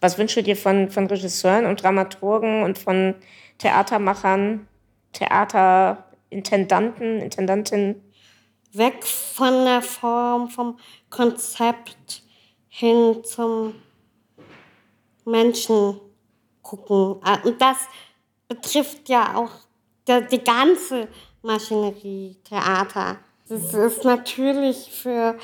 Was 0.00 0.16
wünschst 0.18 0.36
du 0.36 0.42
dir 0.42 0.56
von, 0.56 0.90
von 0.90 1.06
Regisseuren 1.06 1.66
und 1.66 1.82
Dramaturgen 1.82 2.62
und 2.62 2.78
von 2.78 3.14
Theatermachern, 3.58 4.66
Theaterintendanten, 5.12 7.20
Intendantinnen? 7.20 8.05
Weg 8.76 9.04
von 9.04 9.64
der 9.64 9.82
Form, 9.82 10.48
vom 10.48 10.78
Konzept 11.10 12.22
hin 12.68 13.22
zum 13.24 13.74
Menschen 15.24 16.00
gucken. 16.62 17.16
Ah, 17.22 17.38
und 17.44 17.60
das 17.60 17.78
betrifft 18.48 19.08
ja 19.08 19.36
auch 19.36 19.50
die 20.08 20.44
ganze 20.44 21.08
Maschinerie, 21.42 22.36
Theater. 22.44 23.18
Das 23.48 23.72
ist 23.74 24.04
natürlich 24.04 24.90
für 24.90 25.38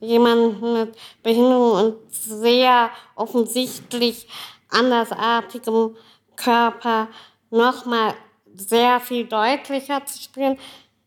jemanden 0.00 0.72
mit 0.72 0.96
Behinderung 1.22 1.72
und 1.72 2.12
sehr 2.12 2.90
offensichtlich 3.14 4.26
andersartigem 4.70 5.96
Körper 6.36 7.08
nochmal 7.50 8.14
sehr 8.54 9.00
viel 9.00 9.26
deutlicher 9.26 10.04
zu 10.06 10.22
spielen, 10.22 10.58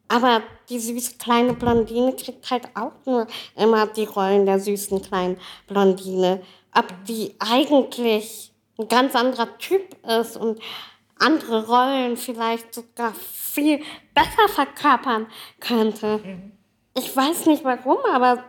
aber 0.08 0.42
die 0.70 0.80
süße 0.80 1.18
kleine 1.18 1.54
Blondine 1.54 2.16
kriegt 2.16 2.50
halt 2.52 2.70
auch 2.76 2.94
nur 3.06 3.28
immer 3.56 3.88
die 3.88 4.06
Rollen 4.06 4.46
der 4.46 4.60
süßen 4.60 5.02
kleinen 5.02 5.38
Blondine. 5.68 6.42
Ob 6.76 6.86
die 7.06 7.36
eigentlich 7.39 8.52
ein 8.78 8.88
ganz 8.88 9.16
anderer 9.16 9.58
Typ 9.58 9.96
ist 10.06 10.38
und 10.38 10.60
andere 11.20 11.68
Rollen 11.68 12.18
vielleicht 12.18 12.74
sogar 12.74 13.13
viel 13.13 13.80
besser 14.13 14.50
verkörpern 14.50 15.28
könnte. 15.60 16.18
Mhm. 16.18 16.52
Ich 16.98 17.16
weiß 17.16 17.46
nicht 17.46 17.63
warum, 17.63 18.00
aber 18.12 18.44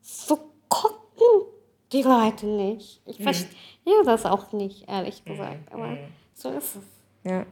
so 0.00 0.38
gucken 0.68 1.46
die 1.92 2.02
Leute 2.02 2.46
nicht. 2.46 3.00
Ich 3.06 3.18
mhm. 3.18 3.22
verstehe 3.24 4.04
das 4.04 4.26
auch 4.26 4.52
nicht, 4.52 4.88
ehrlich 4.88 5.24
gesagt. 5.24 5.72
Aber 5.72 5.86
mhm. 5.86 5.98
so 6.34 6.50
ist 6.50 6.76
es. 6.76 7.30
Ja. 7.30 7.46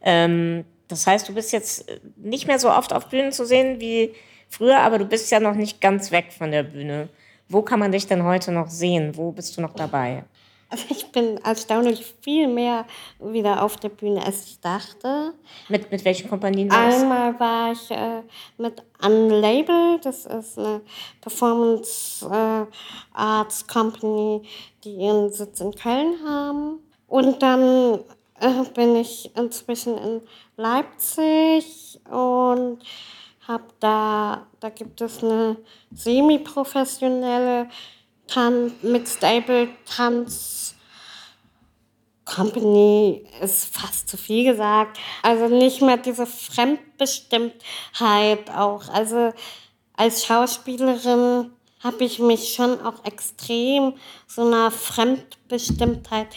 Ähm, 0.00 0.64
das 0.92 1.06
heißt, 1.06 1.28
du 1.28 1.34
bist 1.34 1.52
jetzt 1.52 1.88
äh, 1.88 2.00
nicht 2.16 2.46
mehr 2.46 2.58
so 2.58 2.70
oft 2.70 2.92
auf 2.92 3.08
Bühnen 3.08 3.32
zu 3.32 3.44
sehen 3.44 3.80
wie 3.80 4.14
früher, 4.48 4.80
aber 4.80 4.98
du 4.98 5.04
bist 5.04 5.30
ja 5.30 5.40
noch 5.40 5.54
nicht 5.54 5.80
ganz 5.80 6.10
weg 6.12 6.32
von 6.36 6.50
der 6.50 6.62
Bühne. 6.62 7.08
Wo 7.48 7.62
kann 7.62 7.80
man 7.80 7.92
dich 7.92 8.06
denn 8.06 8.22
heute 8.24 8.52
noch 8.52 8.70
sehen? 8.70 9.16
Wo 9.16 9.32
bist 9.32 9.56
du 9.56 9.60
noch 9.60 9.74
dabei? 9.74 10.24
Also 10.72 10.86
ich 10.88 11.12
bin 11.12 11.36
erstaunlich 11.44 12.14
viel 12.22 12.48
mehr 12.48 12.86
wieder 13.20 13.62
auf 13.62 13.76
der 13.76 13.90
Bühne, 13.90 14.24
als 14.24 14.46
ich 14.46 14.58
dachte. 14.58 15.34
Mit, 15.68 15.90
mit 15.90 16.02
welchen 16.02 16.30
Kompanien 16.30 16.70
warst 16.70 16.96
du? 16.96 17.02
Einmal 17.02 17.38
war 17.38 17.72
ich 17.72 17.90
äh, 17.90 18.22
mit 18.56 18.82
Unlabel, 19.04 20.00
das 20.02 20.24
ist 20.24 20.58
eine 20.58 20.80
Performance 21.20 22.24
äh, 22.24 22.64
Arts 23.12 23.66
Company, 23.66 24.48
die 24.82 24.94
ihren 24.94 25.30
Sitz 25.30 25.60
in 25.60 25.74
Köln 25.74 26.14
haben. 26.26 26.78
Und 27.06 27.42
dann 27.42 27.98
bin 28.74 28.96
ich 28.96 29.30
inzwischen 29.36 29.96
in 29.98 30.20
Leipzig 30.56 32.00
und 32.10 32.80
habe 33.46 33.64
da, 33.80 34.46
da 34.60 34.68
gibt 34.68 35.00
es 35.00 35.22
eine 35.22 35.56
semi-professionelle 35.90 37.68
Tan 38.26 38.72
mit 38.82 39.08
Stable 39.08 39.68
Tanz 39.84 40.74
Company 42.24 43.26
ist 43.42 43.76
fast 43.76 44.08
zu 44.08 44.16
viel 44.16 44.44
gesagt. 44.44 44.98
Also 45.22 45.48
nicht 45.48 45.82
mehr 45.82 45.98
diese 45.98 46.26
Fremdbestimmtheit 46.26 48.48
auch. 48.56 48.88
Also 48.88 49.34
als 49.96 50.24
Schauspielerin 50.24 51.50
habe 51.80 52.04
ich 52.04 52.20
mich 52.20 52.54
schon 52.54 52.80
auch 52.80 53.04
extrem 53.04 53.94
so 54.26 54.46
einer 54.46 54.70
Fremdbestimmtheit 54.70 56.28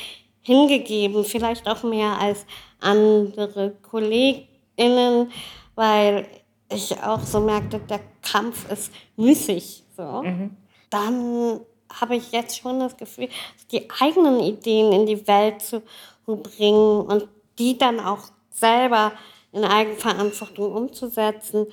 hingegeben, 0.45 1.25
vielleicht 1.25 1.67
auch 1.67 1.83
mehr 1.83 2.19
als 2.19 2.45
andere 2.79 3.75
KollegInnen, 3.81 5.31
weil 5.73 6.27
ich 6.71 7.01
auch 7.01 7.21
so 7.21 7.39
merkte, 7.39 7.79
der 7.79 7.99
Kampf 8.21 8.69
ist 8.71 8.93
müßig. 9.17 9.83
So. 9.97 10.21
Mhm. 10.23 10.55
Dann 10.91 11.61
habe 11.99 12.15
ich 12.15 12.31
jetzt 12.31 12.59
schon 12.59 12.79
das 12.79 12.95
Gefühl, 12.95 13.29
die 13.71 13.89
eigenen 13.99 14.39
Ideen 14.39 14.91
in 14.91 15.05
die 15.07 15.27
Welt 15.27 15.61
zu 15.61 15.81
bringen 16.25 17.01
und 17.01 17.27
die 17.57 17.77
dann 17.77 17.99
auch 17.99 18.19
selber 18.51 19.13
in 19.51 19.63
Eigenverantwortung 19.63 20.73
umzusetzen, 20.73 21.67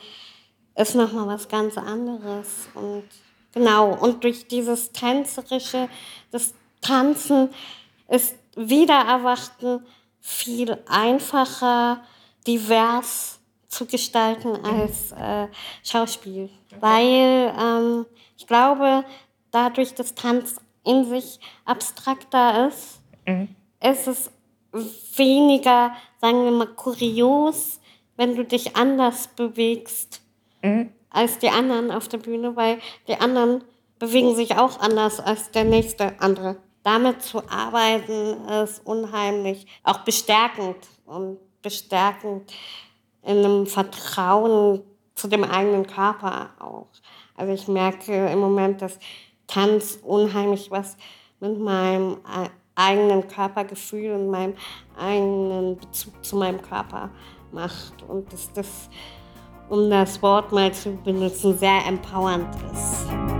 ist 0.76 0.94
nochmal 0.94 1.26
was 1.26 1.48
ganz 1.48 1.76
anderes. 1.76 2.68
Und 2.74 3.04
genau, 3.52 3.94
und 3.94 4.24
durch 4.24 4.46
dieses 4.46 4.92
Tänzerische, 4.92 5.88
das 6.30 6.54
Tanzen 6.80 7.50
ist 8.08 8.36
Wiedererwachten 8.56 9.86
viel 10.20 10.78
einfacher, 10.86 12.02
divers 12.46 13.40
zu 13.68 13.86
gestalten 13.86 14.64
als 14.64 15.12
äh, 15.12 15.48
Schauspiel. 15.82 16.50
Weil 16.80 17.54
ähm, 17.58 18.06
ich 18.36 18.46
glaube, 18.46 19.04
dadurch, 19.50 19.94
dass 19.94 20.14
Tanz 20.14 20.56
in 20.84 21.04
sich 21.04 21.40
abstrakter 21.64 22.68
ist, 22.68 23.00
mhm. 23.26 23.48
ist 23.80 24.06
es 24.06 24.30
weniger, 25.16 25.94
sagen 26.20 26.44
wir 26.44 26.50
mal, 26.50 26.66
kurios, 26.66 27.80
wenn 28.16 28.36
du 28.36 28.44
dich 28.44 28.76
anders 28.76 29.28
bewegst 29.28 30.22
mhm. 30.62 30.92
als 31.10 31.38
die 31.38 31.48
anderen 31.48 31.90
auf 31.90 32.08
der 32.08 32.18
Bühne, 32.18 32.56
weil 32.56 32.78
die 33.08 33.16
anderen 33.16 33.64
bewegen 33.98 34.34
sich 34.34 34.56
auch 34.56 34.80
anders 34.80 35.20
als 35.20 35.50
der 35.50 35.64
nächste 35.64 36.20
andere. 36.20 36.56
Damit 36.82 37.22
zu 37.22 37.48
arbeiten 37.48 38.48
ist 38.48 38.84
unheimlich, 38.84 39.66
auch 39.84 39.98
bestärkend 39.98 40.76
und 41.06 41.38
bestärkend 41.62 42.52
in 43.22 43.38
einem 43.38 43.66
Vertrauen 43.66 44.82
zu 45.14 45.28
dem 45.28 45.44
eigenen 45.44 45.86
Körper 45.86 46.50
auch. 46.58 46.88
Also 47.36 47.52
ich 47.52 47.68
merke 47.68 48.28
im 48.28 48.40
Moment, 48.40 48.82
dass 48.82 48.98
Tanz 49.46 49.98
unheimlich 50.02 50.70
was 50.70 50.96
mit 51.38 51.58
meinem 51.58 52.18
eigenen 52.74 53.28
Körpergefühl 53.28 54.12
und 54.14 54.30
meinem 54.30 54.54
eigenen 54.98 55.76
Bezug 55.76 56.24
zu 56.24 56.36
meinem 56.36 56.60
Körper 56.62 57.10
macht. 57.52 58.02
Und 58.08 58.32
dass 58.32 58.52
das, 58.52 58.88
um 59.68 59.90
das 59.90 60.20
Wort 60.22 60.52
mal 60.52 60.72
zu 60.72 60.96
benutzen, 60.96 61.58
sehr 61.58 61.86
empowernd 61.86 62.48
ist. 62.72 63.31